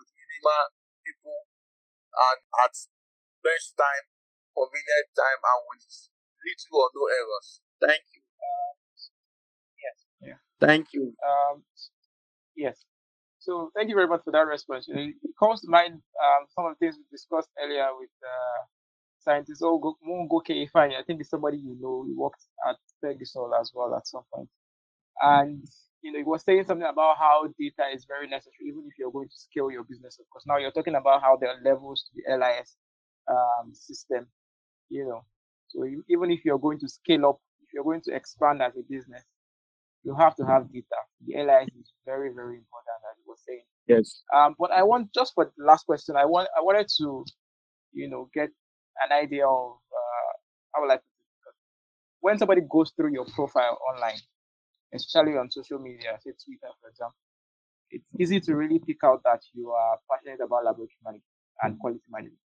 [0.00, 0.72] with minimal
[1.04, 1.40] people
[2.12, 2.74] and at
[3.40, 4.04] best time,
[4.52, 7.48] convenient time, and with little or no errors.
[7.80, 8.22] Thank you.
[8.40, 8.74] Um,
[9.80, 9.98] yes.
[10.20, 10.40] Yeah.
[10.60, 11.16] Thank you.
[11.24, 11.64] Um,
[12.56, 12.84] yes.
[13.42, 14.86] So thank you very much for that response.
[14.88, 18.10] You know, it comes to mind um, some of the things we discussed earlier with
[18.24, 18.62] uh,
[19.18, 19.62] scientist.
[19.64, 20.96] Oh, go, Mungoke Ifeanyi.
[20.98, 22.04] I think it's somebody you know.
[22.06, 24.48] He worked at Ferguson as well at some point.
[25.22, 25.64] And,
[26.02, 29.12] you know, he was saying something about how data is very necessary, even if you're
[29.12, 30.18] going to scale your business.
[30.20, 32.76] Of course, now you're talking about how there are levels to the LIS
[33.30, 34.28] um, system,
[34.90, 35.24] you know.
[35.68, 38.74] So you, even if you're going to scale up, if you're going to expand as
[38.76, 39.24] a business,
[40.04, 41.00] you have to have data.
[41.26, 43.64] The LIS is very, very important, as you were saying.
[43.86, 44.22] Yes.
[44.34, 47.24] Um, but I want just for the last question, I want I wanted to,
[47.92, 48.50] you know, get
[49.02, 50.32] an idea of uh,
[50.74, 51.06] how like to
[52.20, 54.18] when somebody goes through your profile online,
[54.94, 57.16] especially on social media, say Twitter, for example,
[57.90, 61.24] it's easy to really pick out that you are passionate about laboratory management
[61.62, 62.38] and quality management,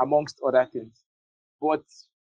[0.00, 1.00] amongst other things.
[1.60, 1.84] But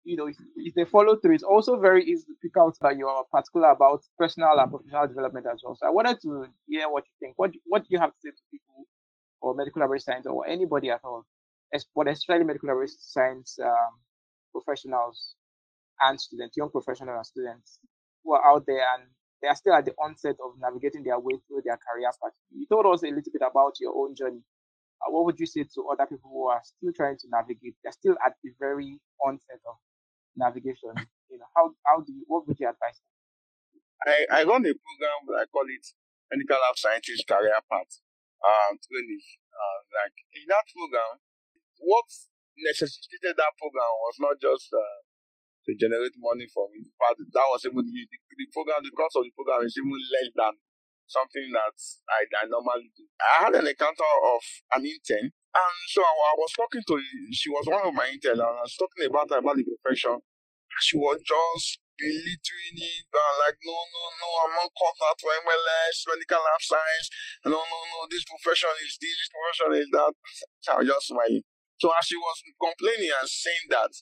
[0.05, 3.07] you know, if, they follow through, it's also very easy to pick out that you
[3.07, 5.75] are particular about personal and professional development as well.
[5.75, 7.33] So I wanted to hear what you think.
[7.37, 8.85] What what do you have to say to people
[9.41, 11.25] or medical laboratory science or anybody at all
[11.95, 13.99] but especially medical laboratory science um,
[14.51, 15.35] professionals
[16.01, 17.79] and students, young professionals and students
[18.23, 19.07] who are out there and
[19.41, 22.33] they are still at the onset of navigating their way through their career path.
[22.51, 24.41] You told us a little bit about your own journey.
[25.05, 27.75] Uh, what would you say to other people who are still trying to navigate?
[27.83, 29.75] They're still at the very onset of
[30.35, 30.93] navigation.
[31.31, 32.99] You know, how how do you what would you advise?
[34.05, 35.85] I, I run a program I call it
[36.29, 38.03] Medical Lab Scientist Career Path
[38.43, 39.23] um, training.
[39.55, 41.17] Uh, like in that program,
[41.79, 42.07] what
[42.59, 44.99] necessitated that program was not just uh,
[45.65, 46.85] to generate money for me.
[46.99, 50.29] Fact, that was even the, the program, the cost of the program is even less
[50.35, 50.53] than
[51.07, 51.77] something that
[52.09, 53.05] I, I normally do.
[53.21, 54.41] I had an encounter of
[54.77, 56.95] an intern, and so I, I was talking to,
[57.33, 60.19] she was one of my interns, and I was talking about her about the profession.
[60.81, 65.31] She was just belittling it, and like, no, no, no, I'm not cut out for
[65.45, 67.07] MLS, medical lab science.
[67.45, 70.13] No, no, no, this profession is this, this profession is that.
[70.65, 71.45] So I was just smiling.
[71.79, 73.93] So as she was complaining and saying that,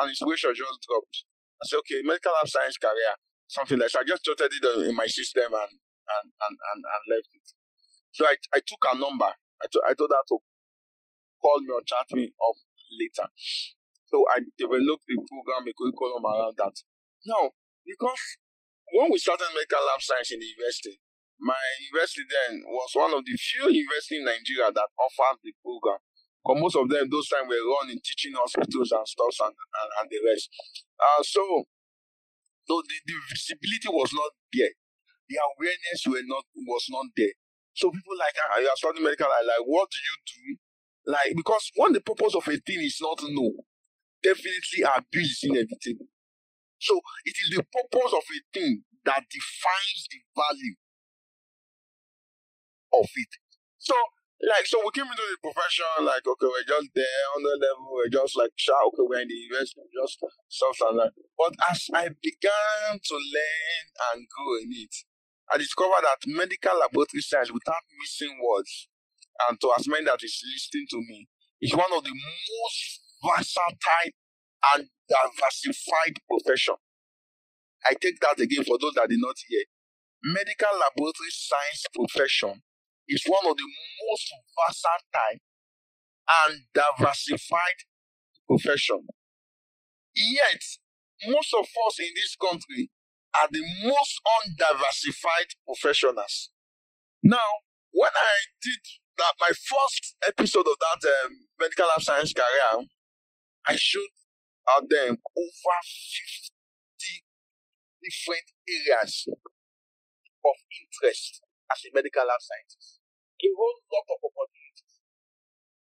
[0.00, 1.16] and his weight just dropped,
[1.60, 3.14] I said, okay, medical lab science career,
[3.48, 4.02] something like that.
[4.02, 7.46] I just jotted it in my system and and and and, and left it.
[8.12, 9.30] So I, I took her number.
[9.30, 10.36] I, I told her to
[11.44, 12.56] call me or chat me up
[12.96, 13.28] later.
[14.08, 16.72] So I developed a program, a curriculum around that.
[17.28, 17.52] Now,
[17.84, 18.22] because
[18.96, 20.96] when we started medical lab science in the university,
[21.36, 21.60] my
[21.92, 26.00] university then was one of the few universities in Nigeria that offered the program.
[26.40, 29.90] Because most of them, those times, were run in teaching hospitals and stuff and, and,
[30.00, 30.48] and the rest.
[30.96, 31.42] Uh, so,
[32.64, 34.72] so the, the visibility was not there
[35.28, 37.34] the awareness were not was not there.
[37.74, 40.44] So people like ah, you are studying medical, like what do you do?
[41.06, 43.52] Like because one the purpose of a thing is not to know.
[44.22, 46.08] Definitely abuse is inevitable.
[46.78, 50.76] So it is the purpose of a thing that defines the value
[52.94, 53.32] of it.
[53.78, 53.94] So
[54.42, 57.88] like so we came into the profession like okay we're just there on the level
[57.94, 61.88] we're just like sure okay we're in the investment just stuff and that but as
[61.94, 64.92] I began to learn and grow in it
[65.52, 68.88] I discovered that medical laboratory science, without missing words,
[69.48, 71.28] and to as many that is listening to me,
[71.60, 74.12] is one of the most versatile
[74.74, 76.74] and diversified profession.
[77.84, 79.64] I take that again for those that did not hear.
[80.22, 82.62] Medical laboratory science profession
[83.08, 83.68] is one of the
[84.08, 85.40] most versatile
[86.46, 87.80] and diversified
[88.48, 89.06] profession.
[90.14, 90.62] Yet,
[91.26, 92.90] most of us in this country
[93.34, 96.50] are the most undiversified professionals.
[97.22, 98.80] Now, when I did
[99.18, 102.86] that, my first episode of that um, medical lab science career,
[103.66, 104.12] I showed
[104.70, 106.50] out them over 50
[108.02, 111.40] different areas of interest
[111.72, 113.00] as a medical lab scientist.
[113.40, 114.94] A whole lot of opportunities.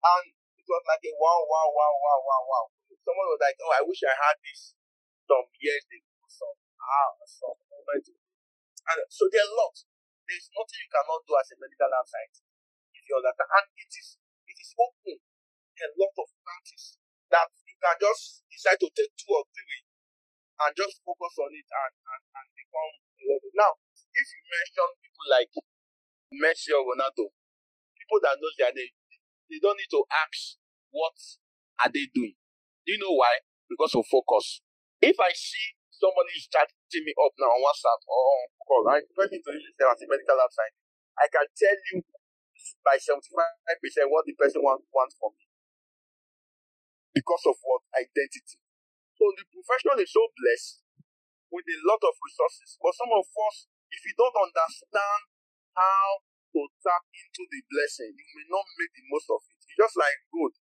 [0.03, 0.25] And
[0.57, 2.65] it was like a wow, wow, wow, wow, wow, wow.
[3.01, 4.75] Someone was like, oh, I wish I had this
[5.25, 6.57] some years ago, some
[8.87, 9.83] and so there are lots.
[10.27, 12.46] There is nothing you cannot do as a medical lab scientist.
[13.07, 15.17] You understand, and it is it is open.
[15.79, 16.99] There a lot of practice
[17.31, 19.81] that you can just decide to take two or three
[20.57, 22.93] and just focus on it and, and, and become
[23.53, 23.77] now
[24.17, 25.51] if you mention people like
[26.33, 27.29] Messi or Ronaldo,
[27.93, 28.93] people that know their name,
[29.47, 30.57] they don't need to ask
[30.89, 31.15] what
[31.85, 32.35] are they doing.
[32.83, 33.45] Do you know why?
[33.69, 34.63] Because of focus.
[34.99, 38.83] If I see somebody is chatting me up now on WhatsApp or on call?
[39.13, 40.39] Person to a medical
[41.17, 41.97] I can tell you
[42.83, 45.45] by 75% what the person wants, wants from me.
[47.15, 47.81] Because of what?
[47.95, 48.61] Identity.
[49.17, 50.85] So the profession is so blessed
[51.49, 52.77] with a lot of resources.
[52.77, 53.57] But some of us,
[53.89, 55.21] if you don't understand
[55.73, 56.21] how
[56.53, 59.57] to tap into the blessing, you may not make the most of it.
[59.65, 60.53] It's just like gold.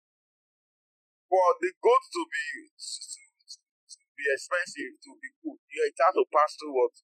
[1.26, 5.58] For the gold to be to be expensive to be good.
[5.58, 6.94] It has to pass through what?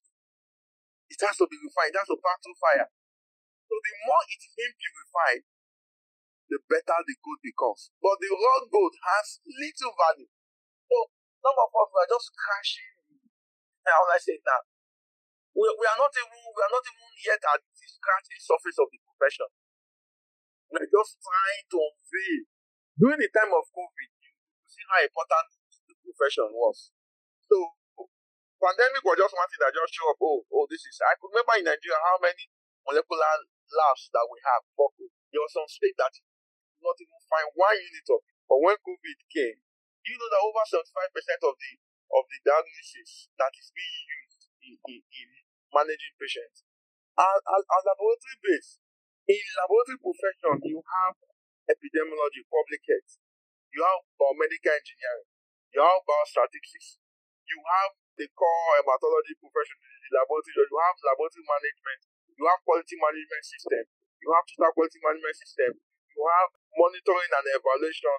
[1.10, 1.94] It has to be refined.
[1.94, 2.88] It has to pass through fire.
[3.70, 5.46] So the more it is being purified,
[6.50, 7.94] the better the gold becomes.
[8.02, 10.26] But the raw gold has little value.
[10.90, 11.06] So
[11.38, 12.98] some of us are just crashing.
[13.86, 14.66] How will I say now?
[15.54, 18.90] We, we are not even we are not even yet at the scratching surface of
[18.90, 19.46] the profession.
[20.74, 22.42] We're just trying to unveil.
[22.98, 25.46] During the time of COVID, you see how important
[25.86, 26.90] the profession was.
[27.46, 27.56] So
[28.58, 30.18] pandemic was just one thing that just show up.
[30.22, 30.98] Oh, oh, this is.
[31.02, 32.50] I could remember in Nigeria how many
[32.84, 33.34] molecular
[33.70, 34.62] labs that we have.
[34.74, 36.14] But there was some state that
[36.82, 38.20] not even find one unit of.
[38.50, 39.58] But when COVID came,
[40.02, 41.72] you know that over seventy-five percent of the
[42.10, 45.28] of the diagnosis that is being used in, in, in
[45.70, 46.66] managing patients
[47.14, 48.82] are, are, are laboratory based.
[49.30, 51.14] In laboratory profession, you have
[51.70, 53.22] epidemiology, public health,
[53.70, 55.30] you have biomedical engineering,
[55.70, 56.98] you have biostatistics,
[57.46, 62.00] you have the core hematology profession the laboratory, you have laboratory management,
[62.40, 63.84] you have quality management system,
[64.16, 68.16] you have total quality management system, you have monitoring and evaluation.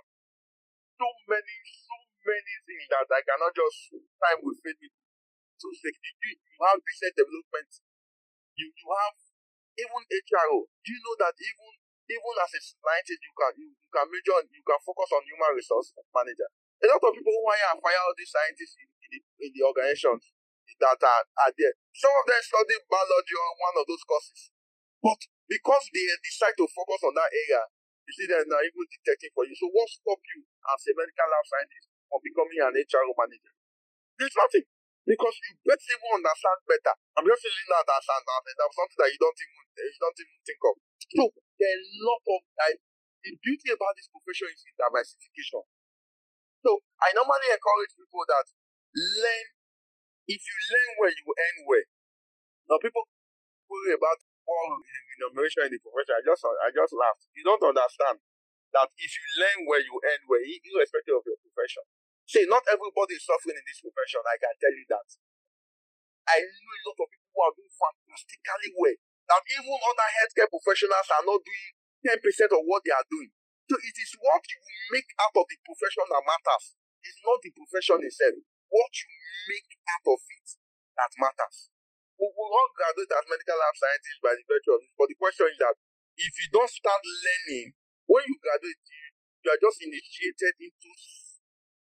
[1.02, 5.90] So many, so many things that I cannot just time with to say.
[5.90, 7.70] You, you have business development,
[8.54, 9.18] you, you have
[9.82, 10.70] even HRO.
[10.70, 11.70] Do you know that even
[12.06, 15.58] even as a scientist, you can you, you can major you can focus on human
[15.58, 16.46] resource manager.
[16.82, 19.62] A lot of people who hire and fire all these scientists in the, in the
[19.66, 20.30] organizations
[20.80, 21.74] that are, are there.
[21.92, 24.52] Some of them study biology or one of those courses.
[25.02, 25.20] But
[25.50, 27.66] because they decide to focus on that area,
[28.06, 29.54] you see they're now even detecting for you.
[29.58, 33.54] So what stop you as a medical lab scientist from becoming an HR manager?
[34.18, 34.66] There's nothing.
[35.02, 36.94] Because you better even understand better.
[37.18, 40.40] I'm just saying that an that's something that you don't even eh, you don't even
[40.46, 40.76] think of.
[41.18, 41.24] So
[41.58, 42.42] there are a lot of
[43.26, 45.66] the beauty about this profession is diversification.
[46.62, 48.46] So I normally encourage people that
[48.94, 49.46] learn
[50.32, 51.88] if you learn where you earn where.
[52.72, 53.04] Now people
[53.68, 56.16] worry about all remuneration in the profession.
[56.18, 57.28] I just I just laughed.
[57.36, 58.24] You don't understand
[58.72, 61.84] that if you learn where you earn where, irrespective of your profession,
[62.32, 64.24] See, not everybody is suffering in this profession.
[64.24, 65.04] I can tell you that.
[66.32, 68.98] I know a lot of people who are doing fantastically well.
[69.28, 71.70] That even other healthcare professionals are not doing
[72.08, 73.36] 10% of what they are doing.
[73.68, 74.60] So it is what you
[74.96, 76.66] make out of the profession that matters.
[77.04, 78.40] It's not the profession itself.
[78.72, 79.12] What you
[79.52, 80.48] make out of it
[80.96, 81.68] that matters.
[82.16, 84.82] We, we all graduate as medical lab scientists by the virtue of.
[84.96, 85.76] But the question is that
[86.16, 87.76] if you don't start learning,
[88.08, 88.80] when you graduate,
[89.44, 90.90] you are just initiated into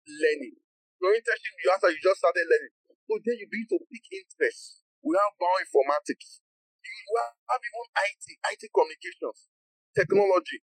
[0.05, 0.57] learning.
[1.01, 2.73] Your internship, you after you just started learning.
[3.07, 4.83] So then you begin to pick interest.
[5.01, 6.43] We have bioinformatics.
[6.83, 9.47] You have even IT, IT communications,
[9.95, 10.59] technology.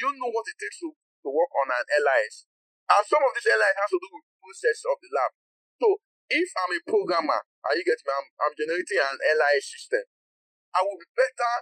[0.00, 2.50] You know what it takes to, to work on an LIS.
[2.90, 5.32] And some of this LIS has to do with process of the lab.
[5.80, 5.88] So
[6.28, 10.04] if I'm a programmer, and you get me, I'm, I'm generating an LIS system,
[10.76, 11.52] I will be better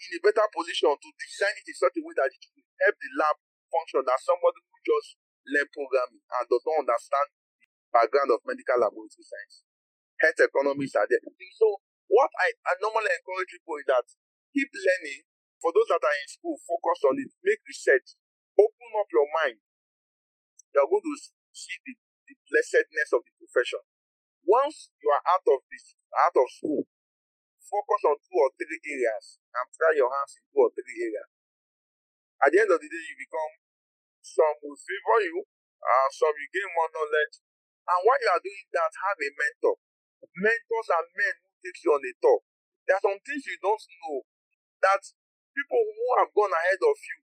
[0.00, 2.96] in a better position to design it in such a way that it will help
[2.96, 3.36] the lab
[3.68, 7.28] function than somebody who just learn programming and does not understand
[7.60, 9.64] the background of medical laboratory science.
[10.20, 11.20] Health economists are there.
[11.20, 11.66] So
[12.08, 14.06] what I, I normally encourage people is that
[14.54, 15.26] keep learning.
[15.58, 18.20] For those that are in school, focus on it, make research,
[18.60, 19.64] open up your mind.
[20.76, 21.16] You're going to
[21.56, 21.94] see the
[22.54, 23.82] blessedness of the profession.
[24.46, 26.86] Once you are out of this, out of school,
[27.66, 31.26] focus on two or three areas and try your hands in two or three areas.
[32.38, 33.58] At the end of the day, you become
[34.22, 35.42] some will favor you,
[35.82, 37.42] uh, some you gain more knowledge.
[37.84, 39.76] And while you are doing that, have a mentor.
[40.38, 42.40] Mentors are men who take you on a tour.
[42.86, 44.24] There are some things you don't know
[44.84, 45.02] that
[45.56, 47.18] people who have gone ahead of you,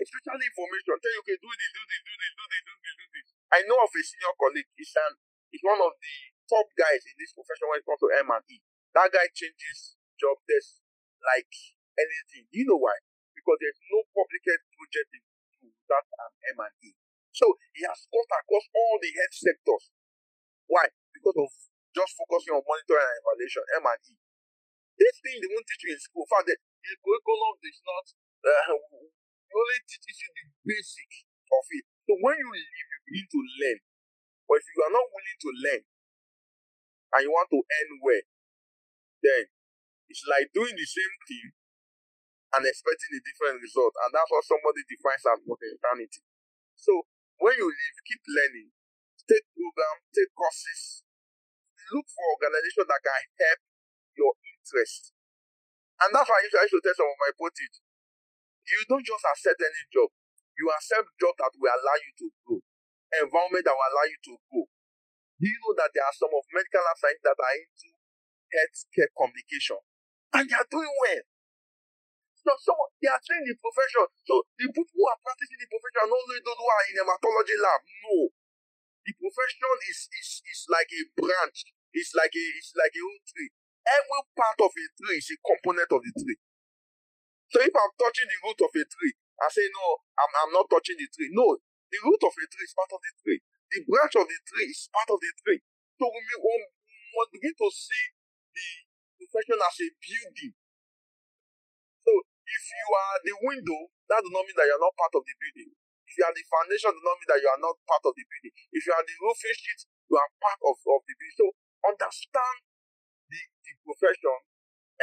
[0.00, 2.94] especially information, tell you, okay, do this, do this, do this, do this, do this,
[2.96, 3.37] do this.
[3.48, 5.16] I know of a senior colleague, he's, an,
[5.48, 6.16] he's one of the
[6.48, 8.56] top guys in this profession when it comes to M&E.
[8.92, 10.84] That guy changes job desk
[11.24, 11.52] like
[11.96, 12.48] anything.
[12.52, 12.96] You know why?
[13.32, 15.22] Because there's no public health project in
[15.88, 16.92] that and M&E.
[17.32, 19.84] So he has cut across all the health sectors.
[20.68, 20.92] Why?
[21.14, 21.50] Because of
[21.96, 24.12] just focusing on monitoring and evaluation, M&E.
[24.98, 26.26] This thing they won't teach you in school.
[26.26, 28.06] In fact, the, the curriculum is not,
[28.44, 28.76] uh,
[29.56, 31.10] only teaches you the basic
[31.48, 31.86] of it.
[32.08, 33.78] So when you leave, you begin to learn.
[34.48, 35.82] But if you are not willing to learn,
[37.12, 38.24] and you want to earn well,
[39.20, 39.44] then
[40.08, 41.52] it's like doing the same thing
[42.56, 43.92] and expecting a different result.
[44.00, 46.24] And that's what somebody defines as eternity.
[46.80, 47.04] So
[47.44, 48.72] when you leave, keep learning,
[49.28, 51.04] take programs, take courses,
[51.92, 53.60] look for organizations that can help
[54.16, 55.12] your interest.
[56.00, 59.60] And that's why I used to tell some of my potes, you don't just accept
[59.60, 60.08] any job.
[60.58, 62.60] You accept job that will allow you to grow,
[63.14, 64.66] environment that will allow you to grow.
[65.38, 67.88] Do you know that there are some of medical science that are into
[68.50, 69.78] healthcare communication
[70.34, 71.22] and they are doing well?
[72.42, 74.08] So, so they are trained in profession.
[74.26, 76.94] So the people who are practicing the profession are not only those who are in
[76.98, 77.80] the hematology lab.
[78.02, 78.16] No.
[79.06, 81.70] The profession is, is, is like a branch.
[81.94, 83.50] It's like a it's like a whole tree.
[83.86, 86.38] Every part of a tree is a component of the tree.
[87.48, 89.86] So if I'm touching the root of a tree, I say no,
[90.18, 91.30] I'm, I'm not touching the tree.
[91.34, 91.58] No,
[91.90, 93.40] the root of a tree is part of the tree.
[93.72, 95.60] The branch of the tree is part of the tree.
[95.98, 98.04] So we, when we begin to see
[98.54, 98.68] the
[99.22, 100.54] profession as a building,
[102.04, 103.80] So if you are the window,
[104.10, 105.70] that does not mean that you are not part of the building.
[106.08, 108.24] If you are the foundation, does not mean that you are not part of the
[108.26, 108.54] building.
[108.74, 111.38] If you are the roofing sheet, you are part of, of the building.
[111.38, 111.46] So
[111.86, 112.58] understand
[113.28, 114.38] the, the profession,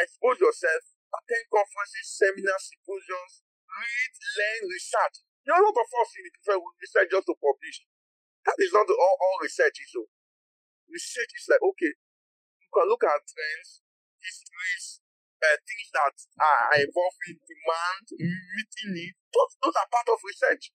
[0.01, 0.83] expose yourself,
[1.13, 3.45] attend conferences, seminars, symposiums,
[3.76, 5.15] read, learn, research.
[5.45, 7.78] There are a lot of us in the profession research just to publish.
[8.47, 10.05] That is not all, all research is so.
[10.89, 11.93] Research is like, okay,
[12.61, 13.82] you can look at trends,
[14.21, 15.01] histories,
[15.41, 19.17] uh, things that are involving demand, meeting needs.
[19.34, 20.71] Those, those are part of research.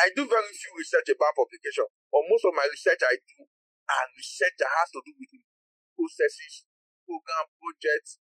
[0.00, 4.06] I do very few research about publication, but most of my research I do and
[4.16, 5.30] research that has to do with
[5.94, 6.64] processes,
[7.06, 8.18] program, projects,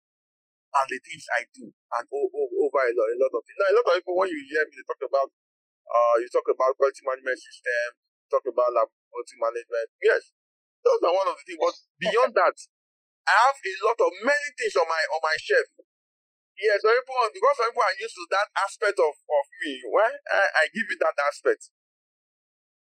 [0.73, 3.59] and the things I do, and o- o- over a lot, a lot of things.
[3.59, 5.29] Now, a lot of people, when you hear me, they talk about,
[5.87, 7.89] uh, you talk about quality management system,
[8.27, 9.87] talk about laboratory management.
[10.03, 10.35] Yes,
[10.83, 11.61] those are one of the things.
[11.63, 12.57] But beyond that,
[13.27, 15.67] I have a lot of many things on my on my shelf
[16.57, 19.73] Yeah, some people because some people are used to that aspect of, of me.
[19.89, 21.69] Well, I, I give you that aspect.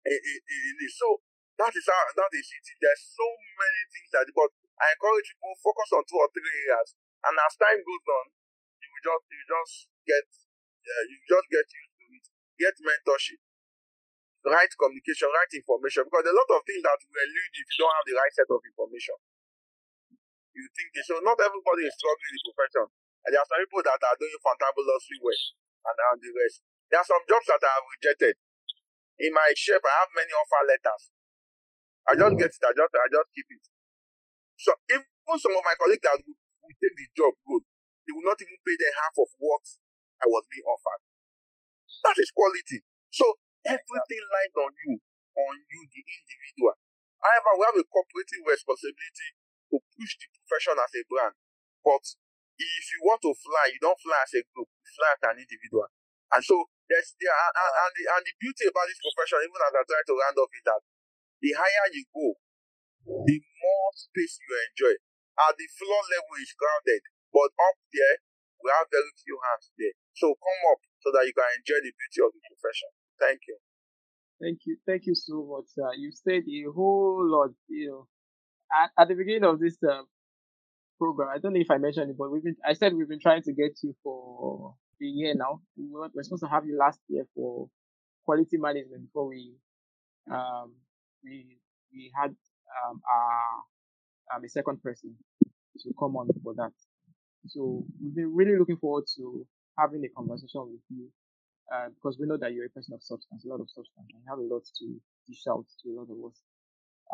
[0.05, 1.21] It, it, it is so
[1.57, 2.67] that is how that is it.
[2.81, 3.25] There's so
[3.57, 6.93] many things that but I encourage people focus on two or three areas,
[7.25, 8.27] and as time goes on,
[9.05, 9.75] just you just
[10.09, 12.27] get uh, you just get used to it.
[12.55, 13.41] Get mentorship,
[14.49, 16.09] right communication, right information.
[16.09, 18.49] Because a lot of things that will elude if you don't have the right set
[18.49, 19.17] of information.
[20.55, 21.19] You think so?
[21.19, 22.87] Not everybody is struggling in the profession,
[23.27, 25.43] and there are some people that are doing fantabulously well,
[25.91, 26.63] and, and the rest.
[26.95, 28.39] There are some jobs that are rejected.
[29.19, 31.11] In my shape, I have many offer letters.
[32.07, 32.63] I just get it.
[32.63, 33.65] I just I just keep it.
[34.63, 35.07] So even
[35.43, 37.65] some of my colleagues that would, would take the job good,
[38.05, 39.65] they will not even pay them half of what
[40.21, 41.03] I was being offered.
[42.05, 42.85] That is quality.
[43.09, 43.25] So
[43.65, 46.77] everything lies on you, on you, the individual.
[47.21, 49.29] However, we have a cooperative responsibility
[49.73, 51.35] to push the profession as a brand.
[51.81, 52.05] But
[52.61, 55.41] if you want to fly, you don't fly as a group, you fly as an
[55.41, 55.89] individual.
[56.33, 59.83] And so there's the and, the, and the beauty about this profession, even as I
[59.89, 60.81] try to round off, is that
[61.41, 62.27] the higher you go,
[63.25, 64.95] the more space you enjoy.
[65.35, 67.03] At the floor level is crowded,
[67.35, 68.17] but up there,
[68.63, 69.95] we have very few hands there.
[70.15, 72.91] So come up so that you can enjoy the beauty of the profession.
[73.19, 73.59] Thank you.
[74.41, 74.75] Thank you.
[74.87, 75.91] Thank you so much, sir.
[75.99, 78.03] You said a whole lot, you know.
[78.73, 80.03] At, at the beginning of this uh,
[80.99, 83.21] program, I don't know if I mentioned it, but we've been, I said we've been
[83.21, 85.61] trying to get you for a year now.
[85.77, 87.69] We were, we're supposed to have you last year for
[88.25, 89.55] quality management before we
[90.31, 90.73] um,
[91.23, 91.59] we
[91.93, 93.01] we had um,
[94.35, 95.15] um, a second person
[95.81, 96.73] to come on for that.
[97.47, 99.47] So we've been really looking forward to
[99.79, 101.09] having a conversation with you
[101.73, 104.21] uh, because we know that you're a person of substance, a lot of substance, and
[104.23, 104.87] you have a lot to
[105.29, 106.39] dish out to a lot of us.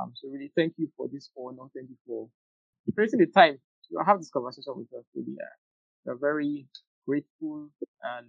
[0.00, 1.68] Um, so really, thank you for this honor.
[1.74, 2.28] Thank you for
[2.98, 3.58] taking the time
[3.90, 5.04] to have this conversation with us.
[5.14, 5.54] Really, uh,
[6.04, 6.66] we're very
[7.06, 7.70] grateful
[8.02, 8.26] and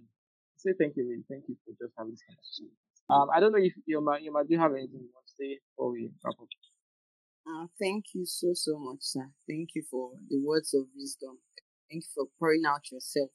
[0.56, 1.08] say thank you.
[1.08, 2.70] Really, thank you for just having this conversation.
[3.10, 5.34] Um, I don't know if you might you might do have anything you want to
[5.38, 6.48] say before we wrap up.
[7.46, 9.30] Uh, thank you so so much, sir.
[9.48, 11.38] Thank you for the words of wisdom.
[11.92, 13.30] Thank you for pouring out yourself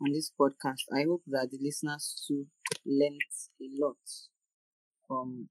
[0.00, 0.84] on this podcast.
[0.90, 2.46] I hope that the listeners too
[2.86, 3.20] learned
[3.60, 3.98] a lot
[5.06, 5.48] from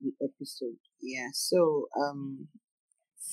[0.00, 0.78] the episode.
[1.00, 1.28] Yeah.
[1.32, 2.48] So um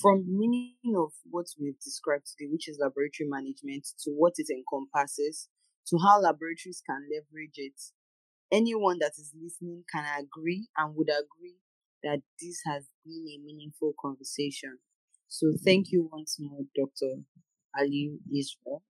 [0.00, 4.48] from the meaning of what we've described today, which is laboratory management, to what it
[4.50, 5.48] encompasses,
[5.88, 7.80] to how laboratories can leverage it,
[8.52, 11.58] anyone that is listening can agree and would agree
[12.02, 14.78] that this has been a meaningful conversation.
[15.28, 17.22] So thank you once more, Dr.
[17.76, 18.82] Aliu Israel.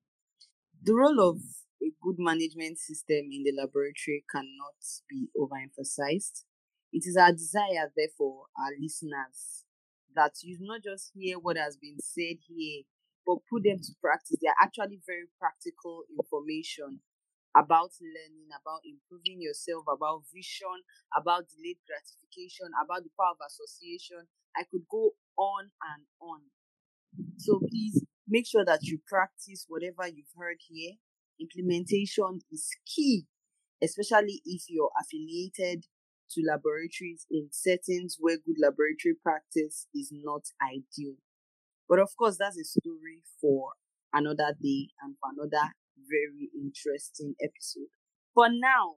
[0.83, 1.39] The role of
[1.83, 4.77] a good management system in the laboratory cannot
[5.09, 6.45] be overemphasized.
[6.93, 9.65] It is our desire, therefore, our listeners,
[10.15, 12.83] that you not just hear what has been said here,
[13.27, 14.37] but put them to practice.
[14.41, 17.01] They are actually very practical information
[17.57, 20.83] about learning, about improving yourself, about vision,
[21.17, 24.27] about delayed gratification, about the power of association.
[24.57, 26.41] I could go on and on.
[27.39, 30.93] So please make sure that you practice whatever you've heard here.
[31.41, 33.27] Implementation is key,
[33.83, 35.85] especially if you're affiliated
[36.33, 41.17] to laboratories in settings where good laboratory practice is not ideal.
[41.89, 43.71] But of course, that's a story for
[44.13, 45.73] another day and for another
[46.09, 47.91] very interesting episode.
[48.35, 48.97] For now,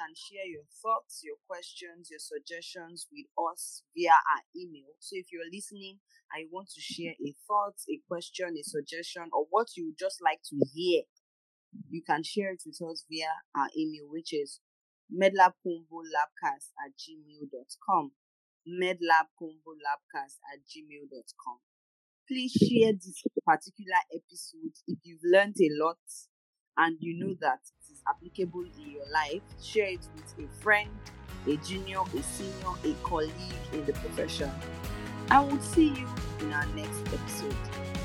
[0.00, 4.96] can share your thoughts, your questions, your suggestions with us via our email.
[4.98, 6.00] So if you're listening
[6.32, 10.00] and you want to share a thought, a question, a suggestion, or what you would
[10.00, 11.04] just like to hear,
[11.92, 14.60] you can share it with us via our email, which is
[15.12, 18.12] medlabcombolabcast at gmail.com.
[18.64, 21.60] medlabcombolabcast at gmail.com
[22.30, 25.98] please share this particular episode if you've learned a lot
[26.76, 27.58] and you know that
[28.08, 29.42] applicable in your life.
[29.62, 30.90] Share it with a friend,
[31.46, 33.32] a junior, a senior, a colleague
[33.72, 34.50] in the profession.
[35.30, 36.08] I will see you
[36.40, 37.99] in our next episode.